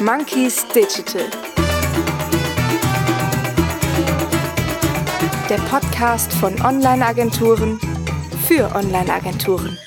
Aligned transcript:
Monkeys 0.00 0.66
Digital. 0.68 1.22
Der 5.48 5.56
Podcast 5.70 6.30
von 6.34 6.60
Online-Agenturen 6.60 7.80
für 8.46 8.74
Online-Agenturen. 8.74 9.78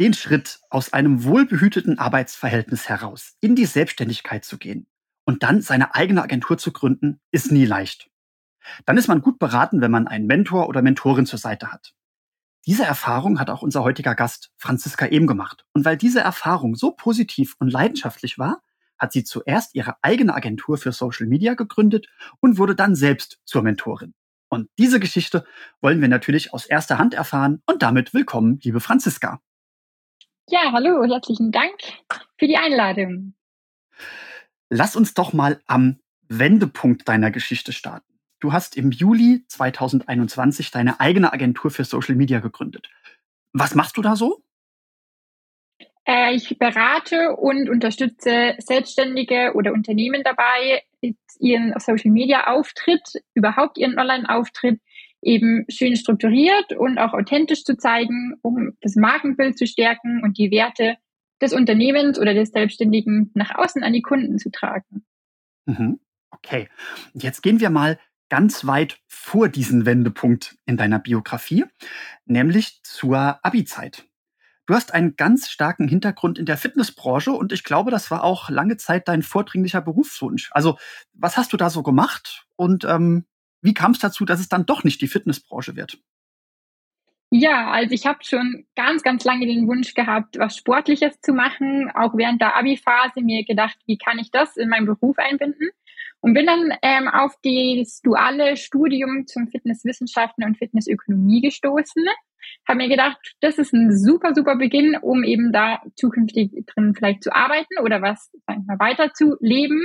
Den 0.00 0.14
Schritt 0.14 0.58
aus 0.68 0.92
einem 0.92 1.22
wohlbehüteten 1.22 2.00
Arbeitsverhältnis 2.00 2.88
heraus 2.88 3.36
in 3.40 3.54
die 3.54 3.66
Selbstständigkeit 3.66 4.44
zu 4.44 4.58
gehen 4.58 4.88
und 5.24 5.44
dann 5.44 5.62
seine 5.62 5.94
eigene 5.94 6.20
Agentur 6.20 6.58
zu 6.58 6.72
gründen, 6.72 7.20
ist 7.30 7.52
nie 7.52 7.66
leicht. 7.66 8.10
Dann 8.84 8.98
ist 8.98 9.06
man 9.06 9.22
gut 9.22 9.38
beraten, 9.38 9.80
wenn 9.80 9.92
man 9.92 10.08
einen 10.08 10.26
Mentor 10.26 10.68
oder 10.68 10.82
Mentorin 10.82 11.26
zur 11.26 11.38
Seite 11.38 11.70
hat. 11.70 11.94
Diese 12.66 12.84
Erfahrung 12.84 13.38
hat 13.38 13.48
auch 13.48 13.62
unser 13.62 13.84
heutiger 13.84 14.16
Gast 14.16 14.50
Franziska 14.56 15.06
eben 15.06 15.28
gemacht. 15.28 15.64
Und 15.72 15.84
weil 15.84 15.96
diese 15.96 16.20
Erfahrung 16.20 16.74
so 16.74 16.90
positiv 16.90 17.54
und 17.60 17.72
leidenschaftlich 17.72 18.38
war, 18.38 18.60
hat 19.02 19.12
sie 19.12 19.24
zuerst 19.24 19.74
ihre 19.74 19.96
eigene 20.00 20.32
Agentur 20.32 20.78
für 20.78 20.92
Social 20.92 21.26
Media 21.26 21.54
gegründet 21.54 22.06
und 22.38 22.56
wurde 22.56 22.76
dann 22.76 22.94
selbst 22.94 23.40
zur 23.44 23.62
Mentorin. 23.62 24.14
Und 24.48 24.70
diese 24.78 25.00
Geschichte 25.00 25.44
wollen 25.80 26.00
wir 26.00 26.08
natürlich 26.08 26.54
aus 26.54 26.66
erster 26.66 26.98
Hand 26.98 27.12
erfahren 27.12 27.62
und 27.66 27.82
damit 27.82 28.14
willkommen, 28.14 28.60
liebe 28.62 28.80
Franziska. 28.80 29.40
Ja, 30.48 30.70
hallo, 30.72 31.04
herzlichen 31.04 31.50
Dank 31.50 31.74
für 32.38 32.46
die 32.46 32.56
Einladung. 32.56 33.34
Lass 34.70 34.94
uns 34.94 35.14
doch 35.14 35.32
mal 35.32 35.60
am 35.66 35.98
Wendepunkt 36.28 37.08
deiner 37.08 37.32
Geschichte 37.32 37.72
starten. 37.72 38.20
Du 38.38 38.52
hast 38.52 38.76
im 38.76 38.92
Juli 38.92 39.44
2021 39.48 40.70
deine 40.70 41.00
eigene 41.00 41.32
Agentur 41.32 41.72
für 41.72 41.84
Social 41.84 42.14
Media 42.14 42.38
gegründet. 42.38 42.88
Was 43.52 43.74
machst 43.74 43.96
du 43.96 44.02
da 44.02 44.14
so? 44.14 44.41
Äh, 46.04 46.34
ich 46.34 46.58
berate 46.58 47.36
und 47.36 47.68
unterstütze 47.68 48.54
Selbstständige 48.58 49.52
oder 49.54 49.72
Unternehmen 49.72 50.22
dabei, 50.24 50.82
ihren 51.38 51.74
Social 51.78 52.10
Media 52.10 52.46
Auftritt, 52.48 53.22
überhaupt 53.34 53.78
ihren 53.78 53.98
Online 53.98 54.28
Auftritt 54.28 54.80
eben 55.22 55.64
schön 55.68 55.96
strukturiert 55.96 56.72
und 56.72 56.98
auch 56.98 57.12
authentisch 57.12 57.64
zu 57.64 57.76
zeigen, 57.76 58.34
um 58.42 58.76
das 58.80 58.96
Markenbild 58.96 59.56
zu 59.56 59.66
stärken 59.66 60.22
und 60.22 60.36
die 60.36 60.50
Werte 60.50 60.96
des 61.40 61.52
Unternehmens 61.52 62.18
oder 62.18 62.34
des 62.34 62.50
Selbstständigen 62.50 63.30
nach 63.34 63.54
außen 63.54 63.82
an 63.82 63.92
die 63.92 64.02
Kunden 64.02 64.38
zu 64.38 64.50
tragen. 64.50 65.04
Mhm. 65.66 66.00
Okay, 66.30 66.68
jetzt 67.14 67.42
gehen 67.42 67.60
wir 67.60 67.70
mal 67.70 67.98
ganz 68.28 68.66
weit 68.66 68.98
vor 69.06 69.48
diesen 69.48 69.86
Wendepunkt 69.86 70.56
in 70.66 70.76
deiner 70.76 70.98
Biografie, 70.98 71.66
nämlich 72.24 72.80
zur 72.82 73.38
Abi-Zeit. 73.44 74.06
Du 74.72 74.76
hast 74.76 74.94
einen 74.94 75.16
ganz 75.16 75.50
starken 75.50 75.86
Hintergrund 75.86 76.38
in 76.38 76.46
der 76.46 76.56
Fitnessbranche 76.56 77.30
und 77.30 77.52
ich 77.52 77.62
glaube, 77.62 77.90
das 77.90 78.10
war 78.10 78.24
auch 78.24 78.48
lange 78.48 78.78
Zeit 78.78 79.06
dein 79.06 79.22
vordringlicher 79.22 79.82
Berufswunsch. 79.82 80.48
Also, 80.52 80.78
was 81.12 81.36
hast 81.36 81.52
du 81.52 81.58
da 81.58 81.68
so 81.68 81.82
gemacht 81.82 82.46
und 82.56 82.86
ähm, 82.86 83.26
wie 83.60 83.74
kam 83.74 83.90
es 83.90 83.98
dazu, 83.98 84.24
dass 84.24 84.40
es 84.40 84.48
dann 84.48 84.64
doch 84.64 84.82
nicht 84.82 85.02
die 85.02 85.08
Fitnessbranche 85.08 85.76
wird? 85.76 85.98
Ja, 87.28 87.70
also 87.70 87.92
ich 87.92 88.06
habe 88.06 88.24
schon 88.24 88.64
ganz, 88.74 89.02
ganz 89.02 89.24
lange 89.24 89.44
den 89.44 89.68
Wunsch 89.68 89.92
gehabt, 89.92 90.38
was 90.38 90.56
Sportliches 90.56 91.20
zu 91.20 91.34
machen. 91.34 91.90
Auch 91.94 92.16
während 92.16 92.40
der 92.40 92.56
Abi-Phase 92.56 93.20
mir 93.20 93.44
gedacht, 93.44 93.76
wie 93.84 93.98
kann 93.98 94.18
ich 94.18 94.30
das 94.30 94.56
in 94.56 94.70
meinen 94.70 94.86
Beruf 94.86 95.18
einbinden? 95.18 95.68
Und 96.22 96.34
bin 96.34 96.46
dann 96.46 96.72
ähm, 96.82 97.08
auf 97.08 97.34
das 97.42 98.00
duale 98.00 98.56
Studium 98.56 99.26
zum 99.26 99.48
Fitnesswissenschaften 99.48 100.44
und 100.44 100.56
Fitnessökonomie 100.56 101.42
gestoßen. 101.42 102.04
Habe 102.66 102.78
mir 102.78 102.88
gedacht, 102.88 103.18
das 103.40 103.58
ist 103.58 103.72
ein 103.72 103.96
super, 103.96 104.32
super 104.32 104.56
Beginn, 104.56 104.96
um 104.96 105.24
eben 105.24 105.52
da 105.52 105.82
zukünftig 105.96 106.52
drin 106.66 106.94
vielleicht 106.94 107.24
zu 107.24 107.34
arbeiten 107.34 107.78
oder 107.82 108.02
was 108.02 108.30
sag 108.46 108.58
ich 108.58 108.66
mal, 108.66 108.78
weiter 108.78 109.12
zu 109.12 109.36
leben. 109.40 109.84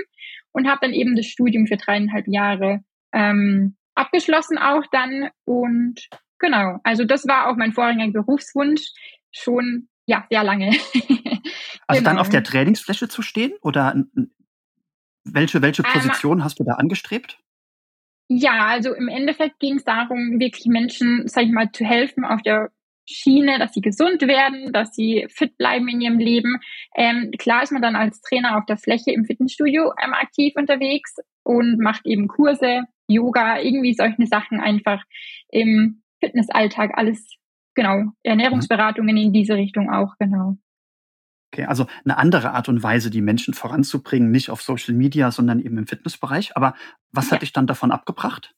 Und 0.52 0.68
habe 0.68 0.80
dann 0.82 0.94
eben 0.94 1.16
das 1.16 1.26
Studium 1.26 1.66
für 1.66 1.78
dreieinhalb 1.78 2.28
Jahre 2.28 2.82
ähm, 3.14 3.76
abgeschlossen 3.96 4.60
auch 4.60 4.84
dann. 4.92 5.30
Und 5.44 6.08
genau, 6.38 6.78
also 6.84 7.04
das 7.04 7.28
war 7.28 7.50
auch 7.50 7.58
mein 7.58 7.74
vorheriger 7.74 8.12
Berufswunsch 8.12 8.92
schon 9.32 9.90
ja 10.06 10.26
sehr 10.30 10.44
lange. 10.44 10.68
also 11.88 12.00
genau. 12.00 12.12
dann 12.12 12.20
auf 12.20 12.30
der 12.30 12.44
Trainingsfläche 12.44 13.08
zu 13.08 13.24
stehen 13.24 13.54
oder 13.62 13.96
welche, 15.34 15.62
welche 15.62 15.84
Position 15.84 16.40
ähm, 16.40 16.44
hast 16.44 16.60
du 16.60 16.64
da 16.64 16.74
angestrebt? 16.74 17.40
Ja, 18.30 18.68
also 18.68 18.94
im 18.94 19.08
Endeffekt 19.08 19.60
ging 19.60 19.78
es 19.78 19.86
darum, 19.86 20.40
wirklich 20.40 20.66
Menschen, 20.66 21.28
sag 21.28 21.44
ich 21.44 21.52
mal, 21.52 21.72
zu 21.72 21.86
helfen 21.86 22.26
auf 22.26 22.42
der 22.42 22.72
Schiene, 23.10 23.58
dass 23.58 23.74
sie 23.74 23.80
gesund 23.82 24.22
werden, 24.22 24.74
dass 24.74 24.94
sie 24.94 25.28
fit 25.30 25.58
bleiben 25.58 25.88
in 25.88 26.02
ihrem 26.02 26.20
Leben. 26.20 26.60
Ähm, 26.96 27.32
klar 27.38 27.64
ist 27.64 27.72
man 27.72 27.82
dann 27.82 27.96
als 27.96 28.20
Trainer 28.20 28.58
auf 28.58 28.66
der 28.66 28.78
Fläche 28.78 29.12
im 29.12 29.24
Fitnessstudio 29.24 29.94
ähm, 30.04 30.14
aktiv 30.14 30.54
unterwegs 30.58 31.16
und 31.44 31.80
macht 31.80 32.06
eben 32.06 32.28
Kurse, 32.28 32.84
Yoga, 33.08 33.62
irgendwie 33.62 33.94
solche 33.94 34.28
Sachen 34.28 34.60
einfach 34.60 35.02
im 35.50 36.02
Fitnessalltag, 36.20 36.92
alles 36.96 37.38
genau, 37.76 38.12
Ernährungsberatungen 38.24 39.16
in 39.16 39.32
diese 39.32 39.56
Richtung 39.56 39.90
auch, 39.90 40.16
genau. 40.20 40.58
Okay, 41.54 41.66
also 41.66 41.88
eine 42.04 42.18
andere 42.18 42.52
Art 42.52 42.68
und 42.68 42.84
Weise, 42.84 43.10
die 43.10 43.22
Menschen 43.22 43.54
voranzubringen, 43.54 44.32
nicht 44.32 44.50
auf 44.50 44.62
Social 44.62 44.94
Media, 44.94 45.32
sondern 45.32 45.60
eben 45.60 45.78
im 45.78 45.88
Fitnessbereich. 45.88 46.58
Aber 46.58 46.76
was 47.12 47.28
ja. 47.28 47.34
hat 47.34 47.42
dich 47.42 47.54
dann 47.54 47.68
davon 47.68 47.92
abgebracht? 47.92 48.54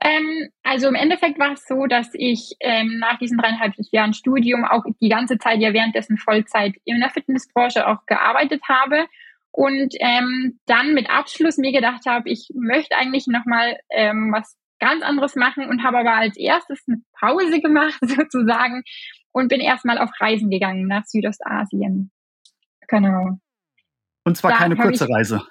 Ähm, 0.00 0.48
also 0.62 0.86
im 0.88 0.94
Endeffekt 0.94 1.38
war 1.38 1.52
es 1.52 1.64
so, 1.66 1.86
dass 1.86 2.10
ich 2.12 2.54
ähm, 2.60 2.98
nach 2.98 3.18
diesen 3.18 3.38
dreieinhalb 3.38 3.74
Jahren 3.90 4.14
Studium 4.14 4.64
auch 4.64 4.84
die 5.00 5.08
ganze 5.08 5.38
Zeit 5.38 5.58
ja 5.60 5.72
währenddessen 5.72 6.18
Vollzeit 6.18 6.76
in 6.84 7.00
der 7.00 7.10
Fitnessbranche 7.10 7.86
auch 7.88 8.06
gearbeitet 8.06 8.62
habe 8.68 9.06
und 9.50 9.94
ähm, 9.98 10.60
dann 10.66 10.94
mit 10.94 11.10
Abschluss 11.10 11.56
mir 11.58 11.72
gedacht 11.72 12.06
habe, 12.06 12.30
ich 12.30 12.48
möchte 12.54 12.96
eigentlich 12.96 13.26
nochmal 13.26 13.76
ähm, 13.90 14.30
was 14.32 14.56
ganz 14.78 15.02
anderes 15.02 15.34
machen 15.34 15.68
und 15.68 15.82
habe 15.82 15.98
aber 15.98 16.14
als 16.14 16.36
erstes 16.36 16.80
eine 16.86 16.98
Pause 17.18 17.60
gemacht 17.60 17.98
sozusagen 18.00 18.84
und 19.32 19.48
bin 19.48 19.60
erstmal 19.60 19.98
auf 19.98 20.10
Reisen 20.20 20.50
gegangen 20.50 20.86
nach 20.86 21.04
Südostasien. 21.04 22.10
Genau. 22.88 23.38
Und 24.24 24.36
zwar 24.36 24.52
da 24.52 24.56
keine 24.58 24.76
kurze 24.76 25.04
ich, 25.04 25.10
Reise. 25.10 25.42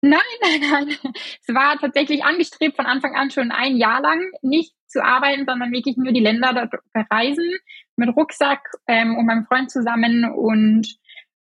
Nein, 0.00 0.20
nein, 0.42 0.60
nein. 0.60 1.12
Es 1.46 1.54
war 1.54 1.78
tatsächlich 1.78 2.24
angestrebt 2.24 2.76
von 2.76 2.86
Anfang 2.86 3.14
an 3.16 3.30
schon 3.30 3.50
ein 3.50 3.76
Jahr 3.76 4.00
lang 4.00 4.30
nicht 4.42 4.74
zu 4.86 5.04
arbeiten, 5.04 5.44
sondern 5.46 5.72
wirklich 5.72 5.96
nur 5.96 6.12
die 6.12 6.20
Länder 6.20 6.52
dort 6.54 6.82
bereisen 6.92 7.50
mit 7.96 8.14
Rucksack 8.16 8.60
ähm, 8.86 9.16
und 9.16 9.26
meinem 9.26 9.44
Freund 9.44 9.70
zusammen. 9.70 10.24
Und 10.24 10.96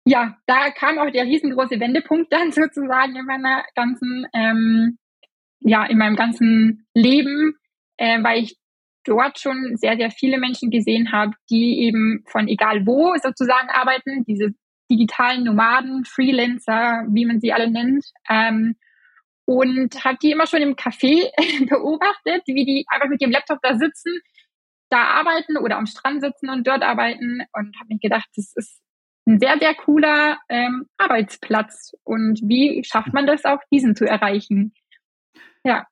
ja, 0.04 0.36
da 0.46 0.70
kam 0.70 0.98
auch 0.98 1.10
der 1.10 1.24
riesengroße 1.24 1.80
Wendepunkt 1.80 2.32
dann 2.32 2.52
sozusagen 2.52 3.16
in 3.16 3.26
meiner 3.26 3.64
ganzen, 3.74 4.26
ähm, 4.32 4.98
ja, 5.60 5.84
in 5.84 5.98
meinem 5.98 6.16
ganzen 6.16 6.86
Leben, 6.94 7.56
äh, 7.96 8.22
weil 8.22 8.44
ich 8.44 8.56
dort 9.08 9.38
schon 9.38 9.76
sehr, 9.76 9.96
sehr 9.96 10.10
viele 10.10 10.38
Menschen 10.38 10.70
gesehen 10.70 11.12
habe, 11.12 11.32
die 11.50 11.80
eben 11.80 12.24
von 12.26 12.48
egal 12.48 12.86
wo 12.86 13.14
sozusagen 13.22 13.68
arbeiten, 13.70 14.24
diese 14.24 14.50
digitalen 14.90 15.44
Nomaden, 15.44 16.04
Freelancer, 16.04 17.04
wie 17.10 17.26
man 17.26 17.40
sie 17.40 17.52
alle 17.52 17.70
nennt. 17.70 18.04
Ähm, 18.28 18.76
und 19.44 20.04
habe 20.04 20.18
die 20.22 20.30
immer 20.30 20.46
schon 20.46 20.60
im 20.60 20.76
Café 20.76 21.30
beobachtet, 21.68 22.42
wie 22.46 22.64
die 22.64 22.84
einfach 22.88 23.08
mit 23.08 23.20
ihrem 23.22 23.32
Laptop 23.32 23.58
da 23.62 23.76
sitzen, 23.76 24.20
da 24.90 25.04
arbeiten 25.04 25.56
oder 25.56 25.76
am 25.76 25.86
Strand 25.86 26.20
sitzen 26.20 26.50
und 26.50 26.66
dort 26.66 26.82
arbeiten 26.82 27.40
und 27.52 27.76
habe 27.78 27.88
mir 27.88 27.98
gedacht, 27.98 28.28
das 28.36 28.52
ist 28.54 28.80
ein 29.26 29.38
sehr, 29.38 29.58
sehr 29.58 29.74
cooler 29.74 30.38
ähm, 30.48 30.86
Arbeitsplatz. 30.96 31.92
Und 32.04 32.40
wie 32.42 32.82
schafft 32.84 33.12
man 33.12 33.26
das 33.26 33.44
auch, 33.44 33.60
diesen 33.70 33.94
zu 33.94 34.06
erreichen? 34.06 34.74
Ja. 35.64 35.86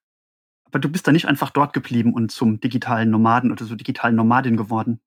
Aber 0.67 0.79
du 0.79 0.89
bist 0.89 1.07
da 1.07 1.13
nicht 1.13 1.27
einfach 1.27 1.51
dort 1.51 1.73
geblieben 1.73 2.13
und 2.13 2.31
zum 2.31 2.61
digitalen 2.61 3.11
Nomaden 3.11 3.53
oder 3.53 3.65
so 3.65 3.75
digitalen 3.75 4.17
Nomadin 4.17 4.57
geworden. 4.57 5.01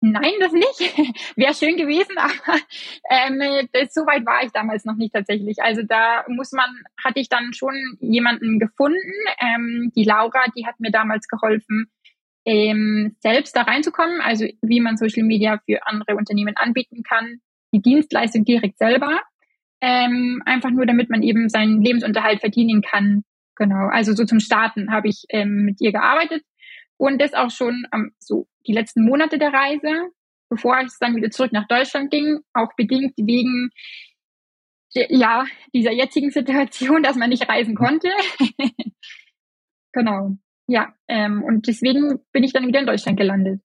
Nein, 0.00 0.34
das 0.40 0.52
nicht. 0.52 0.78
Wäre 1.36 1.54
schön 1.54 1.76
gewesen, 1.76 2.12
aber 2.18 2.58
ähm, 3.10 3.68
so 3.90 4.06
weit 4.06 4.26
war 4.26 4.42
ich 4.44 4.52
damals 4.52 4.84
noch 4.84 4.96
nicht 4.96 5.14
tatsächlich. 5.14 5.62
Also 5.62 5.82
da 5.82 6.24
muss 6.28 6.52
man, 6.52 6.68
hatte 7.02 7.20
ich 7.20 7.28
dann 7.28 7.52
schon 7.54 7.74
jemanden 8.00 8.58
gefunden. 8.58 8.98
Ähm, 9.40 9.92
die 9.96 10.04
Laura, 10.04 10.44
die 10.56 10.66
hat 10.66 10.78
mir 10.80 10.90
damals 10.90 11.28
geholfen, 11.28 11.90
ähm, 12.44 13.16
selbst 13.20 13.56
da 13.56 13.62
reinzukommen, 13.62 14.20
also 14.20 14.46
wie 14.62 14.80
man 14.80 14.96
Social 14.96 15.24
Media 15.24 15.60
für 15.66 15.84
andere 15.86 16.16
Unternehmen 16.16 16.56
anbieten 16.56 17.02
kann, 17.02 17.40
die 17.72 17.82
Dienstleistung 17.82 18.44
direkt 18.44 18.78
selber. 18.78 19.20
Ähm, 19.80 20.42
einfach 20.46 20.70
nur, 20.70 20.86
damit 20.86 21.10
man 21.10 21.22
eben 21.22 21.48
seinen 21.48 21.82
Lebensunterhalt 21.82 22.40
verdienen 22.40 22.82
kann. 22.82 23.24
Genau, 23.56 23.88
also 23.88 24.12
so 24.12 24.24
zum 24.24 24.40
Starten 24.40 24.92
habe 24.92 25.08
ich 25.08 25.24
ähm, 25.30 25.64
mit 25.64 25.80
ihr 25.80 25.92
gearbeitet 25.92 26.44
und 26.98 27.20
das 27.20 27.34
auch 27.34 27.50
schon 27.50 27.86
ähm, 27.92 28.12
so 28.18 28.46
die 28.66 28.72
letzten 28.72 29.04
Monate 29.04 29.38
der 29.38 29.52
Reise, 29.52 30.10
bevor 30.50 30.78
es 30.80 30.98
dann 30.98 31.16
wieder 31.16 31.30
zurück 31.30 31.52
nach 31.52 31.66
Deutschland 31.66 32.10
ging, 32.10 32.40
auch 32.52 32.74
bedingt 32.76 33.14
wegen 33.16 33.70
ja 34.92 35.44
dieser 35.74 35.92
jetzigen 35.92 36.30
Situation, 36.30 37.02
dass 37.02 37.16
man 37.16 37.30
nicht 37.30 37.48
reisen 37.48 37.74
konnte. 37.74 38.08
genau, 39.92 40.36
ja, 40.66 40.94
ähm, 41.08 41.42
und 41.42 41.66
deswegen 41.66 42.18
bin 42.32 42.44
ich 42.44 42.52
dann 42.52 42.66
wieder 42.66 42.80
in 42.80 42.86
Deutschland 42.86 43.18
gelandet. 43.18 43.62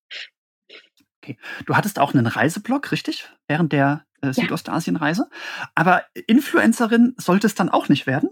Okay. 1.23 1.37
Du 1.65 1.75
hattest 1.75 1.99
auch 1.99 2.13
einen 2.13 2.27
Reiseblog, 2.27 2.91
richtig? 2.91 3.29
Während 3.47 3.73
der 3.73 4.05
äh, 4.21 4.33
Südostasienreise. 4.33 5.29
Aber 5.75 6.03
Influencerin 6.27 7.13
sollte 7.17 7.47
es 7.47 7.55
dann 7.55 7.69
auch 7.69 7.89
nicht 7.89 8.07
werden? 8.07 8.29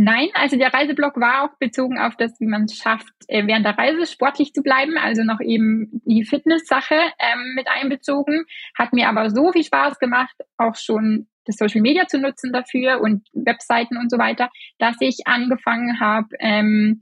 Nein, 0.00 0.28
also 0.34 0.56
der 0.56 0.72
Reiseblog 0.72 1.16
war 1.16 1.42
auch 1.42 1.58
bezogen 1.58 1.98
auf 1.98 2.14
das, 2.16 2.38
wie 2.38 2.46
man 2.46 2.64
es 2.64 2.76
schafft, 2.76 3.12
äh, 3.26 3.44
während 3.48 3.66
der 3.66 3.76
Reise 3.76 4.06
sportlich 4.06 4.52
zu 4.52 4.62
bleiben, 4.62 4.96
also 4.96 5.24
noch 5.24 5.40
eben 5.40 6.00
die 6.04 6.24
Fitness-Sache 6.24 6.94
ähm, 6.94 7.54
mit 7.56 7.66
einbezogen. 7.68 8.44
Hat 8.78 8.92
mir 8.92 9.08
aber 9.08 9.30
so 9.30 9.50
viel 9.50 9.64
Spaß 9.64 9.98
gemacht, 9.98 10.36
auch 10.56 10.76
schon 10.76 11.26
das 11.46 11.56
Social 11.56 11.80
Media 11.80 12.06
zu 12.06 12.20
nutzen 12.20 12.52
dafür 12.52 13.00
und 13.00 13.26
Webseiten 13.32 13.96
und 13.96 14.08
so 14.08 14.18
weiter, 14.18 14.50
dass 14.78 14.94
ich 15.00 15.26
angefangen 15.26 15.98
habe, 15.98 16.28
ähm, 16.38 17.00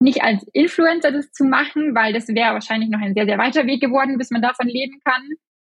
nicht 0.00 0.24
als 0.24 0.44
Influencer 0.52 1.12
das 1.12 1.30
zu 1.30 1.44
machen, 1.44 1.94
weil 1.94 2.12
das 2.12 2.26
wäre 2.26 2.54
wahrscheinlich 2.54 2.90
noch 2.90 3.00
ein 3.00 3.14
sehr, 3.14 3.26
sehr 3.26 3.38
weiter 3.38 3.66
Weg 3.66 3.80
geworden, 3.80 4.18
bis 4.18 4.32
man 4.32 4.42
davon 4.42 4.66
leben 4.66 4.98
kann, 5.04 5.22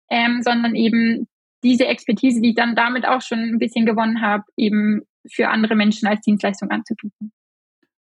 ähm, 0.10 0.42
sondern 0.44 0.76
eben 0.76 1.28
diese 1.62 1.88
Expertise, 1.88 2.40
die 2.40 2.52
ich 2.52 2.56
dann 2.56 2.76
damit 2.76 3.06
auch 3.06 3.22
schon 3.22 3.40
ein 3.40 3.60
bisschen 3.60 3.86
gewonnen 3.86 4.22
habe, 4.22 4.44
eben 4.56 5.02
für 5.28 5.50
andere 5.50 5.76
Menschen 5.76 6.08
als 6.08 6.22
Dienstleistung 6.22 6.72
anzubieten. 6.72 7.32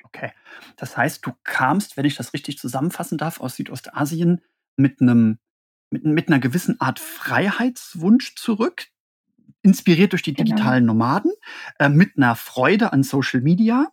Okay. 0.04 0.32
Das 0.78 0.96
heißt, 0.96 1.26
du 1.26 1.32
kamst, 1.44 1.98
wenn 1.98 2.06
ich 2.06 2.16
das 2.16 2.34
richtig 2.34 2.60
zusammenfassen 2.60 3.18
darf, 3.18 3.40
aus 3.40 3.56
Südostasien 3.56 4.42
mit 4.76 5.02
einem 5.02 5.40
mit, 5.94 6.04
mit 6.04 6.28
einer 6.28 6.40
gewissen 6.40 6.82
Art 6.82 7.00
Freiheitswunsch 7.00 8.36
zurück, 8.36 8.88
inspiriert 9.62 10.12
durch 10.12 10.24
die 10.24 10.34
genau. 10.34 10.50
digitalen 10.50 10.84
genau. 10.84 10.94
Nomaden, 10.94 11.32
äh, 11.80 11.88
mit 11.90 12.18
einer 12.18 12.36
Freude 12.36 12.92
an 12.92 13.04
Social 13.04 13.42
Media. 13.42 13.92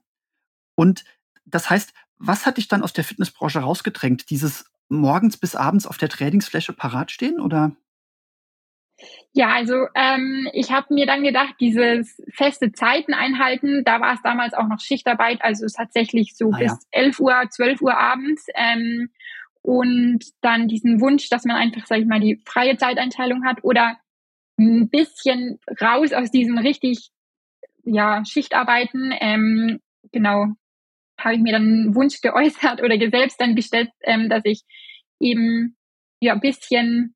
Und 0.75 1.05
das 1.45 1.71
heißt, 1.71 1.93
was 2.19 2.47
hat 2.47 2.57
dich 2.57 2.69
dann 2.69 2.83
aus 2.83 2.93
der 2.93 3.05
Fitnessbranche 3.05 3.61
rausgedrängt? 3.61 4.31
Dieses 4.31 4.65
morgens 4.89 5.37
bis 5.37 5.55
abends 5.55 5.87
auf 5.87 5.99
der 5.99 6.09
Trainingsfläche 6.09 6.73
parat 6.73 7.13
stehen 7.13 7.41
oder? 7.41 7.77
Ja, 9.33 9.51
also 9.51 9.87
ähm, 9.95 10.49
ich 10.53 10.73
habe 10.73 10.93
mir 10.93 11.07
dann 11.07 11.23
gedacht, 11.23 11.55
dieses 11.61 12.21
feste 12.33 12.73
Zeiten 12.73 13.15
einhalten, 13.15 13.85
da 13.85 14.01
war 14.01 14.15
es 14.15 14.23
damals 14.23 14.55
auch 14.55 14.67
noch 14.67 14.81
Schichtarbeit, 14.81 15.43
also 15.43 15.67
tatsächlich 15.67 16.37
so 16.37 16.51
ah, 16.53 16.59
bis 16.59 16.73
ja. 16.73 16.79
11 17.03 17.21
Uhr, 17.21 17.35
12 17.49 17.81
Uhr 17.83 17.97
abends. 17.97 18.47
Ähm, 18.55 19.11
und 19.63 20.25
dann 20.41 20.69
diesen 20.69 21.01
Wunsch, 21.01 21.29
dass 21.29 21.45
man 21.45 21.57
einfach, 21.57 21.87
sag 21.87 21.99
ich 21.99 22.07
mal, 22.07 22.21
die 22.21 22.41
freie 22.47 22.77
Zeiteinteilung 22.77 23.45
hat 23.45 23.63
oder 23.63 23.99
ein 24.59 24.89
bisschen 24.89 25.59
raus 25.81 26.13
aus 26.13 26.31
diesem 26.31 26.59
richtig, 26.59 27.11
ja, 27.85 28.25
Schichtarbeiten. 28.25 29.15
Ähm, 29.21 29.81
genau, 30.13 30.47
habe 31.19 31.35
ich 31.35 31.41
mir 31.41 31.53
dann 31.53 31.63
einen 31.63 31.95
Wunsch 31.95 32.21
geäußert 32.21 32.83
oder 32.83 32.99
selbst 33.11 33.41
dann 33.41 33.55
gestellt, 33.55 33.91
ähm, 34.03 34.29
dass 34.29 34.43
ich 34.45 34.63
eben 35.21 35.77
ja 36.21 36.35
ein 36.35 36.41
bisschen 36.41 37.15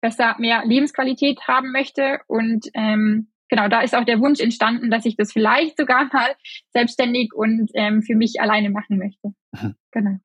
besser 0.00 0.36
mehr 0.38 0.64
Lebensqualität 0.64 1.40
haben 1.46 1.72
möchte. 1.72 2.20
Und 2.26 2.68
ähm, 2.74 3.28
genau, 3.48 3.68
da 3.68 3.80
ist 3.80 3.94
auch 3.94 4.04
der 4.04 4.20
Wunsch 4.20 4.40
entstanden, 4.40 4.90
dass 4.90 5.04
ich 5.04 5.16
das 5.16 5.32
vielleicht 5.32 5.76
sogar 5.76 6.08
mal 6.12 6.34
selbstständig 6.72 7.32
und 7.34 7.70
ähm, 7.74 8.02
für 8.02 8.14
mich 8.14 8.40
alleine 8.40 8.70
machen 8.70 8.98
möchte. 8.98 9.28
Mhm. 9.52 9.74
Genau. 9.90 10.18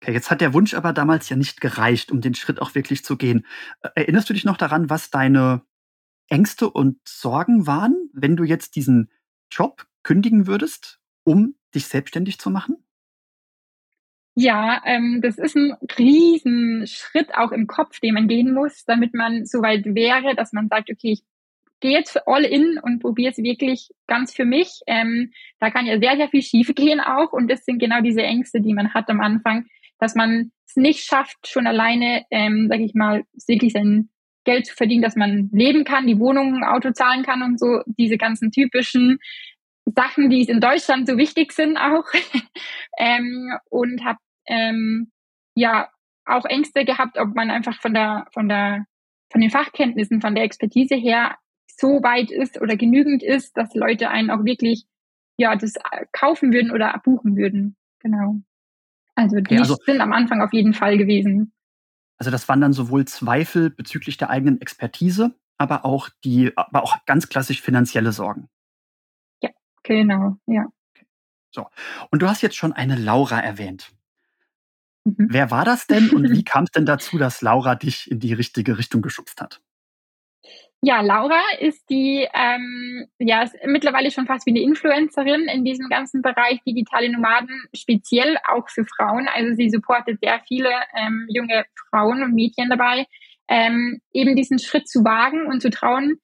Okay, 0.00 0.12
jetzt 0.12 0.30
hat 0.30 0.40
der 0.40 0.54
Wunsch 0.54 0.74
aber 0.74 0.92
damals 0.92 1.28
ja 1.28 1.36
nicht 1.36 1.60
gereicht, 1.60 2.12
um 2.12 2.20
den 2.20 2.34
Schritt 2.34 2.62
auch 2.62 2.74
wirklich 2.74 3.04
zu 3.04 3.16
gehen. 3.16 3.46
Äh, 3.82 3.90
erinnerst 3.94 4.28
du 4.28 4.34
dich 4.34 4.44
noch 4.44 4.56
daran, 4.56 4.90
was 4.90 5.10
deine 5.10 5.62
Ängste 6.28 6.70
und 6.70 6.98
Sorgen 7.06 7.66
waren, 7.66 8.10
wenn 8.12 8.36
du 8.36 8.44
jetzt 8.44 8.76
diesen 8.76 9.10
Job 9.50 9.86
kündigen 10.02 10.46
würdest, 10.46 11.00
um 11.24 11.54
dich 11.74 11.86
selbstständig 11.86 12.38
zu 12.38 12.50
machen? 12.50 12.76
Ja, 14.40 14.80
ähm, 14.84 15.20
das 15.20 15.36
ist 15.36 15.56
ein 15.56 15.74
Riesenschritt 15.98 17.34
auch 17.34 17.50
im 17.50 17.66
Kopf, 17.66 17.98
den 17.98 18.14
man 18.14 18.28
gehen 18.28 18.54
muss, 18.54 18.84
damit 18.84 19.12
man 19.12 19.44
so 19.46 19.62
weit 19.62 19.84
wäre, 19.84 20.36
dass 20.36 20.52
man 20.52 20.68
sagt, 20.68 20.90
okay, 20.90 21.10
ich 21.10 21.22
gehe 21.80 21.98
jetzt 21.98 22.16
all 22.24 22.44
in 22.44 22.78
und 22.80 23.00
probiere 23.00 23.32
es 23.32 23.38
wirklich 23.38 23.88
ganz 24.06 24.32
für 24.32 24.44
mich. 24.44 24.78
Ähm, 24.86 25.32
da 25.58 25.70
kann 25.70 25.86
ja 25.86 25.98
sehr, 25.98 26.16
sehr 26.16 26.28
viel 26.28 26.42
schief 26.42 26.72
gehen 26.76 27.00
auch. 27.00 27.32
Und 27.32 27.50
das 27.50 27.64
sind 27.64 27.80
genau 27.80 28.00
diese 28.00 28.22
Ängste, 28.22 28.60
die 28.60 28.74
man 28.74 28.94
hat 28.94 29.10
am 29.10 29.20
Anfang, 29.20 29.66
dass 29.98 30.14
man 30.14 30.52
es 30.68 30.76
nicht 30.76 31.04
schafft, 31.04 31.48
schon 31.48 31.66
alleine, 31.66 32.24
ähm, 32.30 32.68
sage 32.68 32.84
ich 32.84 32.94
mal, 32.94 33.24
wirklich 33.48 33.72
sein 33.72 34.08
Geld 34.44 34.66
zu 34.66 34.76
verdienen, 34.76 35.02
dass 35.02 35.16
man 35.16 35.50
leben 35.52 35.82
kann, 35.82 36.06
die 36.06 36.20
Wohnung, 36.20 36.62
Auto 36.62 36.92
zahlen 36.92 37.24
kann 37.24 37.42
und 37.42 37.58
so, 37.58 37.82
diese 37.86 38.18
ganzen 38.18 38.52
typischen 38.52 39.18
Sachen, 39.96 40.30
die 40.30 40.42
es 40.42 40.48
in 40.48 40.60
Deutschland 40.60 41.08
so 41.08 41.18
wichtig 41.18 41.50
sind 41.50 41.76
auch. 41.76 42.04
ähm, 43.00 43.58
und 43.68 44.04
habe 44.04 44.18
ähm, 44.48 45.10
ja 45.54 45.88
auch 46.24 46.44
Ängste 46.44 46.84
gehabt, 46.84 47.18
ob 47.18 47.34
man 47.34 47.50
einfach 47.50 47.80
von 47.80 47.94
der, 47.94 48.26
von 48.32 48.48
der, 48.48 48.84
von 49.30 49.40
den 49.40 49.50
Fachkenntnissen, 49.50 50.20
von 50.20 50.34
der 50.34 50.44
Expertise 50.44 50.94
her 50.94 51.36
so 51.66 52.02
weit 52.02 52.30
ist 52.30 52.60
oder 52.60 52.76
genügend 52.76 53.22
ist, 53.22 53.56
dass 53.56 53.74
Leute 53.74 54.10
einen 54.10 54.30
auch 54.30 54.44
wirklich 54.44 54.84
ja 55.36 55.54
das 55.56 55.74
kaufen 56.12 56.52
würden 56.52 56.70
oder 56.70 57.00
buchen 57.04 57.36
würden. 57.36 57.76
Genau. 58.00 58.40
Also 59.14 59.36
die 59.36 59.54
okay, 59.54 59.58
also, 59.58 59.76
sind 59.84 60.00
am 60.00 60.12
Anfang 60.12 60.42
auf 60.42 60.52
jeden 60.52 60.74
Fall 60.74 60.98
gewesen. 60.98 61.52
Also 62.18 62.30
das 62.30 62.48
waren 62.48 62.60
dann 62.60 62.72
sowohl 62.72 63.04
Zweifel 63.04 63.70
bezüglich 63.70 64.16
der 64.16 64.30
eigenen 64.30 64.60
Expertise, 64.60 65.34
aber 65.56 65.84
auch 65.84 66.08
die, 66.24 66.52
aber 66.56 66.82
auch 66.82 67.04
ganz 67.06 67.28
klassisch 67.28 67.62
finanzielle 67.62 68.12
Sorgen. 68.12 68.48
Ja, 69.40 69.50
genau, 69.84 70.36
ja. 70.46 70.66
So. 71.50 71.66
Und 72.10 72.22
du 72.22 72.28
hast 72.28 72.42
jetzt 72.42 72.56
schon 72.56 72.72
eine 72.72 72.96
Laura 72.96 73.40
erwähnt. 73.40 73.92
Mhm. 75.16 75.28
Wer 75.30 75.50
war 75.50 75.64
das 75.64 75.86
denn 75.86 76.10
und 76.10 76.30
wie 76.30 76.44
kam 76.44 76.64
es 76.64 76.70
denn 76.70 76.86
dazu, 76.86 77.18
dass 77.18 77.42
Laura 77.42 77.74
dich 77.74 78.10
in 78.10 78.20
die 78.20 78.32
richtige 78.32 78.78
Richtung 78.78 79.02
geschubst 79.02 79.40
hat? 79.40 79.60
Ja, 80.80 81.00
Laura 81.00 81.40
ist 81.58 81.90
die, 81.90 82.28
ähm, 82.32 83.08
ja, 83.18 83.42
ist 83.42 83.56
mittlerweile 83.66 84.12
schon 84.12 84.26
fast 84.26 84.46
wie 84.46 84.50
eine 84.50 84.60
Influencerin 84.60 85.48
in 85.48 85.64
diesem 85.64 85.88
ganzen 85.88 86.22
Bereich 86.22 86.62
digitale 86.64 87.10
Nomaden, 87.10 87.64
speziell 87.74 88.36
auch 88.46 88.68
für 88.68 88.84
Frauen. 88.84 89.26
Also 89.26 89.54
sie 89.56 89.70
supportet 89.70 90.20
sehr 90.20 90.40
viele 90.46 90.70
ähm, 90.94 91.26
junge 91.30 91.64
Frauen 91.90 92.22
und 92.22 92.32
Mädchen 92.32 92.70
dabei, 92.70 93.06
ähm, 93.48 94.00
eben 94.12 94.36
diesen 94.36 94.60
Schritt 94.60 94.88
zu 94.88 95.02
wagen 95.02 95.46
und 95.46 95.62
zu 95.62 95.70
trauen, 95.70 96.20